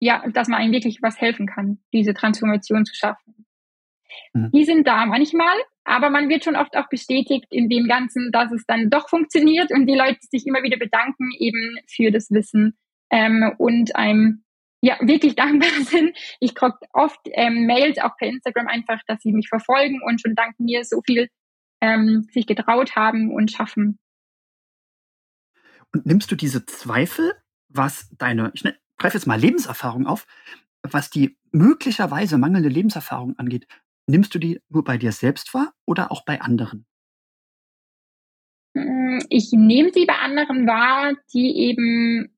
ja, 0.00 0.22
dass 0.32 0.48
man 0.48 0.60
einem 0.60 0.72
wirklich 0.72 0.98
was 1.00 1.20
helfen 1.20 1.46
kann, 1.46 1.78
diese 1.92 2.14
Transformation 2.14 2.84
zu 2.84 2.94
schaffen. 2.94 3.46
Mhm. 4.32 4.50
Die 4.52 4.64
sind 4.64 4.86
da 4.86 5.06
manchmal, 5.06 5.56
aber 5.84 6.10
man 6.10 6.28
wird 6.28 6.44
schon 6.44 6.56
oft 6.56 6.76
auch 6.76 6.88
bestätigt 6.88 7.46
in 7.50 7.68
dem 7.68 7.86
Ganzen, 7.86 8.32
dass 8.32 8.52
es 8.52 8.64
dann 8.66 8.90
doch 8.90 9.08
funktioniert 9.08 9.70
und 9.72 9.86
die 9.86 9.96
Leute 9.96 10.18
sich 10.20 10.46
immer 10.46 10.62
wieder 10.62 10.78
bedanken 10.78 11.30
eben 11.38 11.78
für 11.86 12.10
das 12.10 12.30
Wissen 12.30 12.76
ähm, 13.10 13.52
und 13.58 13.94
einem 13.96 14.42
ja 14.80 14.98
wirklich 15.00 15.34
dankbar 15.36 15.70
sind. 15.84 16.16
Ich 16.40 16.54
kriege 16.54 16.78
oft 16.92 17.20
ähm, 17.32 17.66
Mails 17.66 17.98
auch 17.98 18.16
per 18.16 18.28
Instagram 18.28 18.66
einfach, 18.66 19.00
dass 19.06 19.20
sie 19.20 19.32
mich 19.32 19.48
verfolgen 19.48 20.00
und 20.02 20.20
schon 20.20 20.34
dank 20.34 20.58
mir 20.58 20.84
so 20.84 21.00
viel 21.04 21.28
ähm, 21.80 22.26
sich 22.30 22.46
getraut 22.46 22.96
haben 22.96 23.32
und 23.32 23.50
schaffen. 23.50 23.98
Und 25.92 26.06
nimmst 26.06 26.30
du 26.30 26.36
diese 26.36 26.66
Zweifel, 26.66 27.32
was 27.68 28.08
deine, 28.16 28.50
ich 28.54 28.64
ne, 28.64 28.76
greife 28.98 29.16
jetzt 29.16 29.26
mal 29.26 29.38
Lebenserfahrung 29.38 30.06
auf, 30.06 30.26
was 30.82 31.10
die 31.10 31.36
möglicherweise 31.52 32.38
mangelnde 32.38 32.68
Lebenserfahrung 32.68 33.38
angeht, 33.38 33.66
nimmst 34.06 34.34
du 34.34 34.38
die 34.38 34.60
nur 34.68 34.84
bei 34.84 34.98
dir 34.98 35.12
selbst 35.12 35.52
wahr 35.54 35.72
oder 35.86 36.10
auch 36.12 36.24
bei 36.24 36.40
anderen? 36.40 36.86
Hm, 38.76 39.24
ich 39.28 39.50
nehme 39.52 39.90
sie 39.92 40.06
bei 40.06 40.16
anderen 40.16 40.66
wahr, 40.66 41.14
die 41.32 41.56
eben 41.56 42.36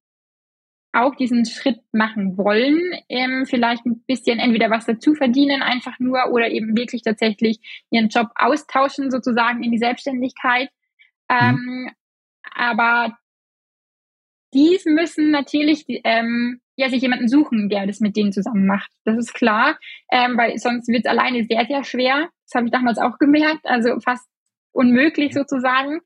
auch 0.93 1.15
diesen 1.15 1.47
Schritt 1.47 1.81
machen 1.93 2.37
wollen, 2.37 2.79
ähm, 3.09 3.47
vielleicht 3.47 3.87
ein 3.87 4.03
bisschen 4.07 4.39
entweder 4.39 4.69
was 4.69 4.85
dazu 4.85 5.15
verdienen, 5.15 5.63
einfach 5.63 5.99
nur, 5.99 6.31
oder 6.31 6.51
eben 6.51 6.77
wirklich 6.77 7.03
tatsächlich 7.03 7.61
ihren 7.91 8.09
Job 8.09 8.29
austauschen, 8.35 9.11
sozusagen 9.11 9.63
in 9.63 9.73
die 9.73 9.79
Selbstständigkeit. 9.79 10.69
Mhm. 11.31 11.37
Ähm, 11.41 11.91
aber 12.55 13.17
die 14.55 14.79
müssen 14.87 15.31
natürlich 15.31 15.85
ähm, 16.05 16.61
ja, 16.77 16.89
sich 16.89 17.03
jemanden 17.03 17.29
suchen, 17.29 17.69
der 17.69 17.87
das 17.87 18.01
mit 18.01 18.17
denen 18.17 18.33
zusammen 18.33 18.67
macht. 18.67 18.91
Das 19.05 19.17
ist 19.17 19.35
klar, 19.35 19.79
ähm, 20.11 20.37
weil 20.37 20.57
sonst 20.59 20.89
wird 20.89 21.05
es 21.05 21.11
alleine 21.11 21.45
sehr, 21.45 21.67
sehr 21.67 21.85
schwer. 21.85 22.29
Das 22.47 22.55
habe 22.55 22.67
ich 22.67 22.73
damals 22.73 22.99
auch 22.99 23.19
gemerkt, 23.19 23.65
also 23.65 23.99
fast 24.01 24.27
unmöglich 24.73 25.35
sozusagen. 25.35 26.01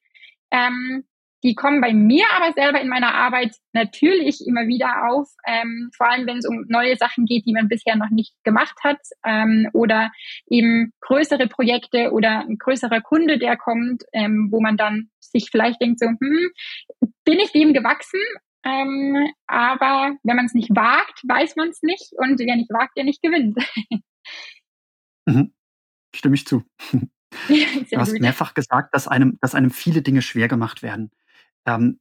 Ähm, 0.50 1.04
die 1.46 1.54
kommen 1.54 1.80
bei 1.80 1.94
mir 1.94 2.24
aber 2.34 2.52
selber 2.54 2.80
in 2.80 2.88
meiner 2.88 3.14
Arbeit 3.14 3.54
natürlich 3.72 4.44
immer 4.44 4.66
wieder 4.66 5.08
auf, 5.08 5.28
ähm, 5.46 5.90
vor 5.96 6.10
allem 6.10 6.26
wenn 6.26 6.38
es 6.38 6.46
um 6.46 6.64
neue 6.66 6.96
Sachen 6.96 7.24
geht, 7.24 7.46
die 7.46 7.52
man 7.52 7.68
bisher 7.68 7.94
noch 7.94 8.10
nicht 8.10 8.34
gemacht 8.42 8.76
hat 8.82 8.98
ähm, 9.24 9.68
oder 9.72 10.10
eben 10.50 10.92
größere 11.02 11.46
Projekte 11.46 12.10
oder 12.10 12.40
ein 12.40 12.58
größerer 12.58 13.00
Kunde, 13.00 13.38
der 13.38 13.56
kommt, 13.56 14.02
ähm, 14.12 14.48
wo 14.50 14.60
man 14.60 14.76
dann 14.76 15.10
sich 15.20 15.50
vielleicht 15.52 15.80
denkt 15.80 16.00
so, 16.00 16.06
hm, 16.06 16.50
bin 17.24 17.38
ich 17.38 17.52
dem 17.52 17.72
gewachsen? 17.72 18.20
Ähm, 18.64 19.32
aber 19.46 20.16
wenn 20.24 20.34
man 20.34 20.46
es 20.46 20.54
nicht 20.54 20.70
wagt, 20.70 21.22
weiß 21.28 21.54
man 21.54 21.68
es 21.68 21.80
nicht 21.82 22.12
und 22.16 22.40
wer 22.40 22.56
nicht 22.56 22.70
wagt, 22.70 22.96
der 22.96 23.04
nicht 23.04 23.22
gewinnt. 23.22 23.56
mhm. 25.26 25.54
Stimme 26.12 26.34
ich 26.34 26.44
zu. 26.44 26.64
du 27.48 27.96
hast 27.96 28.12
gut. 28.12 28.20
mehrfach 28.20 28.54
gesagt, 28.54 28.92
dass 28.94 29.06
einem, 29.06 29.38
dass 29.40 29.54
einem 29.54 29.70
viele 29.70 30.02
Dinge 30.02 30.22
schwer 30.22 30.48
gemacht 30.48 30.82
werden. 30.82 31.12
Ähm, 31.66 32.00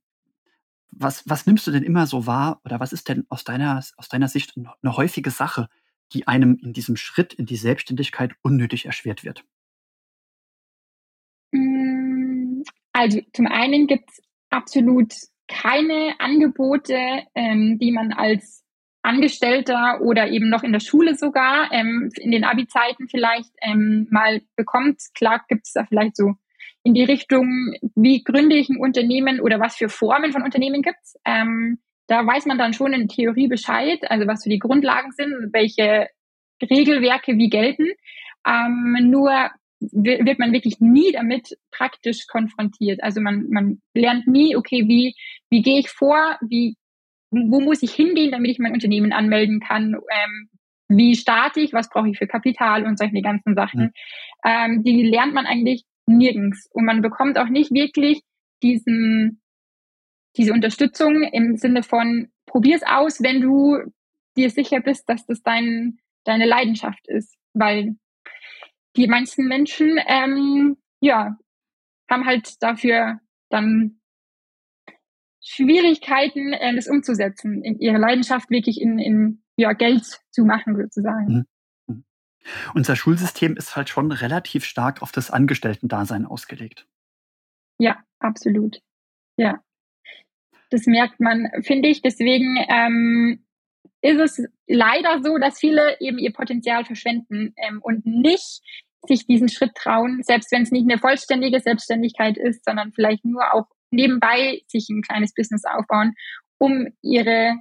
was, 0.92 1.28
was 1.28 1.46
nimmst 1.46 1.68
du 1.68 1.72
denn 1.72 1.84
immer 1.84 2.08
so 2.08 2.26
wahr 2.26 2.62
oder 2.64 2.80
was 2.80 2.94
ist 2.94 3.10
denn 3.10 3.26
aus 3.30 3.44
deiner, 3.44 3.84
aus 3.98 4.08
deiner 4.10 4.28
Sicht 4.28 4.54
eine 4.56 4.98
häufige 4.98 5.30
Sache, 5.32 5.68
die 6.14 6.28
einem 6.28 6.58
in 6.62 6.74
diesem 6.74 6.96
Schritt 6.96 7.34
in 7.34 7.46
die 7.46 7.58
Selbstständigkeit 7.58 8.34
unnötig 8.42 8.86
erschwert 8.86 9.24
wird? 9.24 9.44
Hm, 11.54 12.64
also 12.94 13.20
zum 13.34 13.48
einen 13.48 13.88
gibt 13.88 14.10
es 14.10 14.22
absolut 14.50 15.14
keine 15.48 16.16
Angebote, 16.20 16.98
ähm, 17.36 17.78
die 17.78 17.92
man 17.92 18.14
als 18.14 18.64
Angestellter 19.02 20.02
oder 20.02 20.30
eben 20.30 20.50
noch 20.50 20.64
in 20.64 20.72
der 20.72 20.80
Schule 20.80 21.16
sogar 21.16 21.72
ähm, 21.72 22.10
in 22.16 22.32
den 22.32 22.44
Abi-Zeiten 22.44 23.08
vielleicht 23.08 23.52
ähm, 23.62 24.08
mal 24.10 24.42
bekommt. 24.56 25.02
Klar 25.14 25.44
gibt 25.48 25.68
es 25.68 25.74
da 25.74 25.86
vielleicht 25.86 26.16
so 26.16 26.34
in 26.86 26.94
die 26.94 27.04
Richtung, 27.04 27.74
wie 27.96 28.24
gründe 28.24 28.56
ich 28.56 28.70
ein 28.70 28.78
Unternehmen 28.78 29.40
oder 29.40 29.60
was 29.60 29.76
für 29.76 29.90
Formen 29.90 30.32
von 30.32 30.44
Unternehmen 30.44 30.84
gibt's. 30.84 31.18
Ähm, 31.26 31.80
da 32.06 32.26
weiß 32.26 32.46
man 32.46 32.60
dann 32.60 32.74
schon 32.74 32.94
in 32.94 33.08
Theorie 33.08 33.48
Bescheid, 33.48 34.00
also 34.04 34.28
was 34.28 34.44
für 34.44 34.52
die 34.52 34.60
Grundlagen 34.60 35.12
sind, 35.12 35.34
welche 35.52 36.10
Regelwerke 36.62 37.38
wie 37.40 37.50
gelten. 37.50 37.88
Ähm, 38.48 38.98
nur 39.10 39.50
wird 39.80 40.38
man 40.38 40.54
wirklich 40.54 40.80
nie 40.80 41.12
damit 41.12 41.58
praktisch 41.72 42.28
konfrontiert. 42.28 43.02
Also 43.02 43.20
man, 43.20 43.50
man 43.50 43.82
lernt 43.96 44.28
nie, 44.28 44.56
okay, 44.56 44.88
wie, 44.88 45.16
wie 45.50 45.64
gehe 45.64 45.80
ich 45.80 45.90
vor, 45.90 46.38
wie, 46.48 46.76
wo 47.32 47.62
muss 47.62 47.82
ich 47.82 47.94
hingehen, 47.94 48.32
damit 48.32 48.52
ich 48.52 48.60
mein 48.60 48.74
Unternehmen 48.74 49.12
anmelden 49.12 49.60
kann, 49.60 49.96
ähm, 49.96 50.50
wie 50.88 51.16
starte 51.16 51.62
ich, 51.62 51.74
was 51.74 51.90
brauche 51.90 52.10
ich 52.10 52.20
für 52.20 52.28
Kapital 52.28 52.86
und 52.86 53.00
solche 53.00 53.24
ganzen 53.24 53.56
Sachen. 53.56 53.82
Mhm. 53.82 53.92
Ähm, 54.46 54.84
die 54.84 55.02
lernt 55.02 55.34
man 55.34 55.48
eigentlich 55.48 55.84
nirgends. 56.08 56.68
Und 56.72 56.86
man 56.86 57.02
bekommt 57.02 57.38
auch 57.38 57.50
nicht 57.50 57.72
wirklich 57.72 58.22
diesen, 58.62 59.42
diese 60.38 60.54
Unterstützung 60.54 61.24
im 61.24 61.58
Sinne 61.58 61.84
von, 61.84 62.30
probier's 62.46 62.84
aus, 62.86 63.22
wenn 63.22 63.42
du 63.42 63.78
dir 64.38 64.50
sicher 64.50 64.82
bist, 64.82 65.10
dass 65.10 65.26
das 65.26 65.42
dein, 65.42 65.98
deine 66.24 66.46
Leidenschaft 66.46 67.08
ist. 67.08 67.36
Weil 67.54 67.96
die 68.96 69.08
meisten 69.08 69.48
Menschen, 69.48 70.00
ähm, 70.08 70.78
ja, 71.00 71.38
haben 72.10 72.26
halt 72.26 72.62
dafür 72.62 73.20
dann 73.50 74.00
Schwierigkeiten, 75.42 76.54
äh, 76.54 76.76
das 76.76 76.88
umzusetzen, 76.88 77.64
in 77.64 77.80
ihre 77.80 77.98
Leidenschaft 77.98 78.50
wirklich 78.50 78.82
in, 78.82 79.00
in 79.00 79.44
ja, 79.58 79.74
Geld 79.74 80.04
zu 80.32 80.44
machen, 80.44 80.76
sozusagen. 80.76 81.46
Unser 82.74 82.96
Schulsystem 82.96 83.56
ist 83.58 83.76
halt 83.76 83.90
schon 83.90 84.12
relativ 84.12 84.66
stark 84.66 85.02
auf 85.02 85.12
das 85.12 85.32
Angestellten-Dasein 85.32 86.26
ausgelegt. 86.26 86.88
Ja, 87.80 88.04
absolut. 88.20 88.82
Ja. 89.38 89.62
Das 90.70 90.86
merkt 90.86 91.20
man, 91.20 91.50
finde 91.62 91.90
ich. 91.90 92.02
Deswegen 92.02 92.58
ähm, 92.70 93.46
ist 94.02 94.20
es 94.20 94.48
leider 94.68 95.22
so, 95.24 95.38
dass 95.38 95.60
viele 95.60 96.00
eben 96.00 96.18
ihr 96.18 96.34
Potenzial 96.34 96.86
verschwenden 96.86 97.54
ähm, 97.58 97.82
und 97.82 98.06
nicht 98.06 98.62
sich 99.08 99.28
diesen 99.28 99.50
Schritt 99.50 99.76
trauen, 99.76 100.22
selbst 100.24 100.52
wenn 100.52 100.64
es 100.64 100.72
nicht 100.72 100.90
eine 100.90 101.00
vollständige 101.00 101.60
Selbstständigkeit 101.60 102.38
ist, 102.38 102.66
sondern 102.66 102.92
vielleicht 102.92 103.24
nur 103.24 103.54
auch 103.54 103.66
nebenbei 103.92 104.62
sich 104.68 104.90
ein 104.90 105.02
kleines 105.02 105.34
Business 105.34 105.64
aufbauen, 105.66 106.14
um 106.58 106.88
ihre 107.02 107.56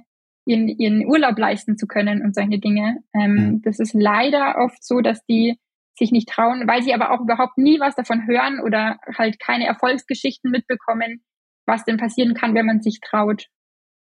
ihren, 0.45 0.67
ihren 0.67 1.05
Urlaub 1.05 1.37
leisten 1.37 1.77
zu 1.77 1.87
können 1.87 2.21
und 2.21 2.35
solche 2.35 2.59
Dinge. 2.59 3.03
Ähm, 3.13 3.33
mhm. 3.33 3.61
Das 3.63 3.79
ist 3.79 3.93
leider 3.93 4.55
oft 4.57 4.83
so, 4.83 5.01
dass 5.01 5.23
die 5.25 5.59
sich 5.97 6.11
nicht 6.11 6.29
trauen, 6.29 6.67
weil 6.67 6.83
sie 6.83 6.93
aber 6.93 7.11
auch 7.11 7.21
überhaupt 7.21 7.57
nie 7.57 7.79
was 7.79 7.95
davon 7.95 8.27
hören 8.27 8.59
oder 8.59 8.99
halt 9.17 9.39
keine 9.39 9.65
Erfolgsgeschichten 9.65 10.51
mitbekommen, 10.51 11.23
was 11.65 11.85
denn 11.85 11.97
passieren 11.97 12.33
kann, 12.33 12.53
wenn 12.53 12.65
man 12.65 12.81
sich 12.81 12.99
traut. 12.99 13.47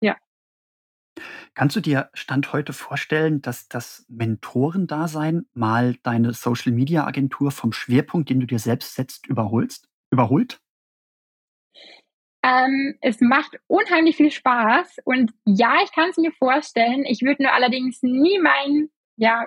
Ja. 0.01 0.17
Kannst 1.53 1.75
du 1.75 1.79
dir 1.79 2.09
Stand 2.13 2.53
heute 2.53 2.73
vorstellen, 2.73 3.41
dass 3.41 3.67
das 3.67 4.05
Mentorendasein 4.09 5.45
mal 5.53 5.95
deine 6.03 6.33
Social 6.33 6.71
Media 6.71 7.05
Agentur 7.05 7.51
vom 7.51 7.71
Schwerpunkt, 7.71 8.29
den 8.29 8.39
du 8.39 8.45
dir 8.45 8.59
selbst 8.59 8.95
setzt, 8.95 9.27
überholst, 9.27 9.89
überholt? 10.11 10.61
Ähm, 12.41 12.95
es 13.01 13.19
macht 13.19 13.59
unheimlich 13.67 14.15
viel 14.15 14.31
Spaß 14.31 14.99
und 15.03 15.31
ja, 15.45 15.75
ich 15.83 15.91
kann 15.91 16.09
es 16.09 16.17
mir 16.17 16.31
vorstellen. 16.31 17.03
Ich 17.05 17.21
würde 17.21 17.43
nur 17.43 17.53
allerdings 17.53 18.01
nie 18.01 18.39
mein 18.39 18.89
ja, 19.17 19.45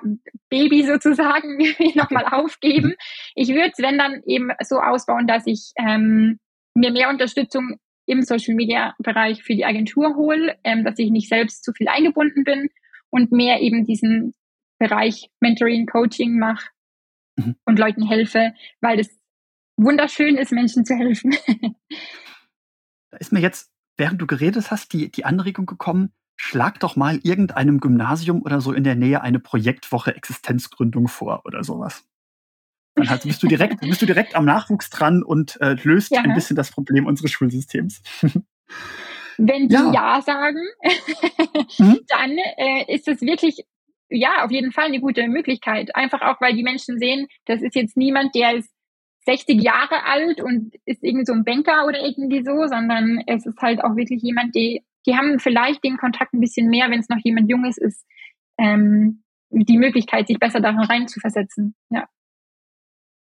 Baby 0.50 0.84
sozusagen 0.84 1.56
nochmal 1.94 2.26
aufgeben. 2.26 2.94
Ich 3.34 3.48
würde 3.48 3.72
es, 3.72 3.78
wenn 3.78 3.96
dann 3.96 4.22
eben 4.26 4.50
so 4.62 4.78
ausbauen, 4.78 5.26
dass 5.26 5.46
ich 5.46 5.72
ähm, 5.78 6.38
mir 6.74 6.92
mehr 6.92 7.08
Unterstützung 7.08 7.78
im 8.06 8.22
Social 8.22 8.54
Media 8.54 8.94
Bereich 8.98 9.42
für 9.42 9.54
die 9.54 9.64
Agentur 9.64 10.16
hole, 10.16 10.58
ähm, 10.64 10.84
dass 10.84 10.98
ich 10.98 11.10
nicht 11.10 11.28
selbst 11.28 11.64
zu 11.64 11.72
viel 11.72 11.88
eingebunden 11.88 12.44
bin 12.44 12.68
und 13.10 13.32
mehr 13.32 13.60
eben 13.60 13.86
diesen 13.86 14.34
Bereich 14.78 15.30
Mentoring, 15.40 15.86
Coaching 15.86 16.38
mache 16.38 16.68
mhm. 17.36 17.56
und 17.64 17.78
Leuten 17.78 18.06
helfe, 18.06 18.52
weil 18.82 19.00
es 19.00 19.18
wunderschön 19.78 20.36
ist, 20.36 20.52
Menschen 20.52 20.84
zu 20.84 20.94
helfen. 20.94 21.34
Da 23.12 23.18
ist 23.18 23.30
mir 23.30 23.40
jetzt, 23.40 23.70
während 23.98 24.20
du 24.20 24.26
geredet 24.26 24.70
hast, 24.70 24.92
die, 24.94 25.10
die 25.10 25.24
Anregung 25.26 25.66
gekommen, 25.66 26.12
schlag 26.36 26.80
doch 26.80 26.96
mal 26.96 27.20
irgendeinem 27.22 27.78
Gymnasium 27.78 28.42
oder 28.42 28.60
so 28.60 28.72
in 28.72 28.84
der 28.84 28.94
Nähe 28.94 29.20
eine 29.20 29.38
Projektwoche 29.38 30.16
Existenzgründung 30.16 31.08
vor 31.08 31.42
oder 31.44 31.62
sowas. 31.62 32.04
Dann 32.94 33.08
halt, 33.08 33.22
bist, 33.22 33.42
du 33.42 33.48
direkt, 33.48 33.80
bist 33.80 34.02
du 34.02 34.06
direkt 34.06 34.34
am 34.34 34.46
Nachwuchs 34.46 34.90
dran 34.90 35.22
und 35.22 35.60
äh, 35.60 35.76
löst 35.82 36.10
ja. 36.10 36.22
ein 36.22 36.34
bisschen 36.34 36.56
das 36.56 36.70
Problem 36.70 37.06
unseres 37.06 37.30
Schulsystems. 37.30 38.02
Wenn 39.38 39.68
die 39.68 39.74
Ja, 39.74 39.92
ja 39.92 40.22
sagen, 40.22 40.62
mhm. 41.78 42.00
dann 42.08 42.30
äh, 42.56 42.94
ist 42.94 43.08
es 43.08 43.20
wirklich, 43.20 43.64
ja, 44.08 44.44
auf 44.44 44.50
jeden 44.50 44.72
Fall 44.72 44.86
eine 44.86 45.00
gute 45.00 45.28
Möglichkeit. 45.28 45.94
Einfach 45.94 46.22
auch, 46.22 46.40
weil 46.40 46.54
die 46.54 46.62
Menschen 46.62 46.98
sehen, 46.98 47.28
das 47.44 47.60
ist 47.62 47.74
jetzt 47.74 47.96
niemand, 47.96 48.34
der 48.34 48.56
ist 48.56 48.70
60 49.24 49.62
Jahre 49.62 50.04
alt 50.04 50.40
und 50.40 50.74
ist 50.84 51.02
irgendwie 51.02 51.26
so 51.26 51.32
ein 51.32 51.44
Banker 51.44 51.86
oder 51.86 52.00
irgendwie 52.00 52.44
so, 52.44 52.66
sondern 52.66 53.22
es 53.26 53.46
ist 53.46 53.60
halt 53.60 53.82
auch 53.82 53.96
wirklich 53.96 54.22
jemand, 54.22 54.54
die, 54.54 54.84
die 55.06 55.16
haben 55.16 55.38
vielleicht 55.38 55.84
den 55.84 55.96
Kontakt 55.96 56.34
ein 56.34 56.40
bisschen 56.40 56.68
mehr, 56.68 56.90
wenn 56.90 57.00
es 57.00 57.08
noch 57.08 57.18
jemand 57.22 57.48
Junges 57.48 57.78
ist, 57.78 58.04
ähm, 58.58 59.22
die 59.50 59.78
Möglichkeit, 59.78 60.26
sich 60.26 60.38
besser 60.38 60.60
darin 60.60 60.80
reinzuversetzen. 60.80 61.74
Ja. 61.90 62.08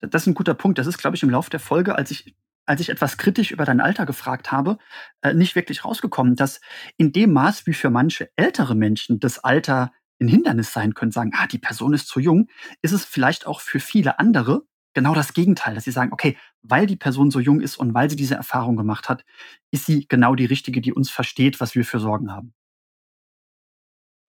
Das 0.01 0.23
ist 0.23 0.27
ein 0.27 0.35
guter 0.35 0.53
Punkt. 0.53 0.77
Das 0.77 0.87
ist, 0.87 0.97
glaube 0.97 1.17
ich, 1.17 1.23
im 1.23 1.29
Laufe 1.29 1.49
der 1.49 1.59
Folge, 1.59 1.95
als 1.95 2.11
ich 2.11 2.35
als 2.65 2.81
ich 2.81 2.89
etwas 2.89 3.17
kritisch 3.17 3.49
über 3.49 3.65
dein 3.65 3.81
Alter 3.81 4.05
gefragt 4.05 4.51
habe, 4.51 4.77
äh, 5.23 5.33
nicht 5.33 5.55
wirklich 5.55 5.83
rausgekommen, 5.83 6.35
dass 6.35 6.61
in 6.97 7.11
dem 7.11 7.33
Maß, 7.33 7.65
wie 7.65 7.73
für 7.73 7.89
manche 7.89 8.29
ältere 8.35 8.75
Menschen 8.75 9.19
das 9.19 9.39
Alter 9.39 9.91
ein 10.21 10.27
Hindernis 10.27 10.71
sein 10.71 10.93
können, 10.93 11.11
sagen, 11.11 11.31
ah, 11.33 11.47
die 11.47 11.57
Person 11.57 11.93
ist 11.93 12.07
zu 12.07 12.19
jung, 12.19 12.47
ist 12.83 12.91
es 12.91 13.05
vielleicht 13.05 13.47
auch 13.47 13.59
für 13.59 13.79
viele 13.79 14.19
andere 14.19 14.67
genau 14.93 15.13
das 15.13 15.33
Gegenteil, 15.33 15.75
dass 15.75 15.83
sie 15.83 15.91
sagen, 15.91 16.11
okay, 16.13 16.37
weil 16.61 16.85
die 16.85 16.95
Person 16.95 17.31
so 17.31 17.39
jung 17.39 17.61
ist 17.61 17.77
und 17.77 17.93
weil 17.93 18.09
sie 18.09 18.15
diese 18.15 18.35
Erfahrung 18.35 18.75
gemacht 18.75 19.09
hat, 19.09 19.25
ist 19.71 19.85
sie 19.85 20.07
genau 20.07 20.35
die 20.35 20.45
richtige, 20.45 20.81
die 20.81 20.93
uns 20.93 21.09
versteht, 21.09 21.59
was 21.59 21.75
wir 21.75 21.85
für 21.85 21.99
Sorgen 21.99 22.31
haben. 22.31 22.53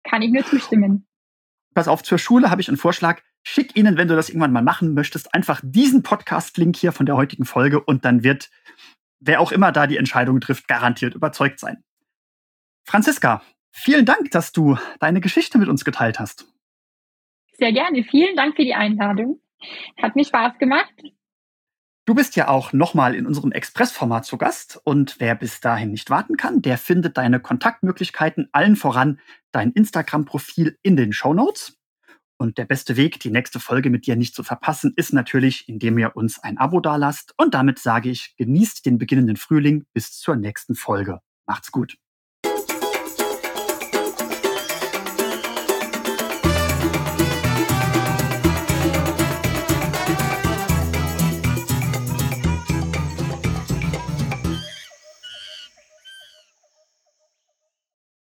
Kann 0.03 0.21
ich 0.21 0.31
nur 0.31 0.45
zustimmen. 0.45 1.07
Pass 1.73 1.87
auf, 1.87 2.03
zur 2.03 2.19
Schule 2.19 2.51
habe 2.51 2.61
ich 2.61 2.67
einen 2.67 2.77
Vorschlag. 2.77 3.21
Schick 3.41 3.75
ihnen, 3.75 3.97
wenn 3.97 4.07
du 4.07 4.15
das 4.15 4.29
irgendwann 4.29 4.53
mal 4.53 4.63
machen 4.63 4.93
möchtest, 4.93 5.33
einfach 5.33 5.59
diesen 5.63 6.03
Podcast-Link 6.03 6.77
hier 6.77 6.91
von 6.91 7.05
der 7.05 7.15
heutigen 7.15 7.45
Folge 7.45 7.81
und 7.81 8.05
dann 8.05 8.23
wird 8.23 8.49
wer 9.19 9.39
auch 9.39 9.51
immer 9.51 9.71
da 9.71 9.87
die 9.87 9.97
Entscheidung 9.97 10.39
trifft, 10.39 10.67
garantiert 10.67 11.15
überzeugt 11.15 11.59
sein. 11.59 11.83
Franziska, 12.85 13.41
vielen 13.71 14.05
Dank, 14.05 14.31
dass 14.31 14.51
du 14.51 14.77
deine 14.99 15.21
Geschichte 15.21 15.57
mit 15.57 15.69
uns 15.69 15.85
geteilt 15.85 16.19
hast. 16.19 16.45
Sehr 17.53 17.71
gerne. 17.71 18.03
Vielen 18.03 18.35
Dank 18.35 18.55
für 18.55 18.63
die 18.63 18.73
Einladung. 18.73 19.39
Hat 20.01 20.15
mir 20.15 20.25
Spaß 20.25 20.57
gemacht. 20.57 20.93
Du 22.05 22.15
bist 22.15 22.35
ja 22.35 22.49
auch 22.49 22.73
nochmal 22.73 23.15
in 23.15 23.25
unserem 23.25 23.53
Expressformat 23.53 24.25
zu 24.25 24.37
Gast 24.37 24.81
und 24.83 25.15
wer 25.19 25.35
bis 25.35 25.61
dahin 25.61 25.91
nicht 25.91 26.09
warten 26.09 26.35
kann, 26.35 26.61
der 26.61 26.77
findet 26.77 27.17
deine 27.17 27.39
Kontaktmöglichkeiten 27.39 28.49
allen 28.51 28.75
voran 28.75 29.21
dein 29.53 29.71
Instagram-Profil 29.71 30.77
in 30.83 30.97
den 30.97 31.13
Show 31.13 31.33
Notes. 31.33 31.77
Und 32.37 32.57
der 32.57 32.65
beste 32.65 32.97
Weg, 32.97 33.21
die 33.21 33.31
nächste 33.31 33.61
Folge 33.61 33.89
mit 33.89 34.05
dir 34.05 34.17
nicht 34.17 34.35
zu 34.35 34.43
verpassen, 34.43 34.91
ist 34.97 35.13
natürlich, 35.13 35.69
indem 35.69 35.97
ihr 35.97 36.17
uns 36.17 36.39
ein 36.39 36.57
Abo 36.57 36.81
dalasst. 36.81 37.33
Und 37.37 37.53
damit 37.53 37.79
sage 37.79 38.09
ich, 38.09 38.35
genießt 38.35 38.85
den 38.85 38.97
beginnenden 38.97 39.37
Frühling 39.37 39.85
bis 39.93 40.11
zur 40.11 40.35
nächsten 40.35 40.75
Folge. 40.75 41.19
Macht's 41.45 41.71
gut. 41.71 41.95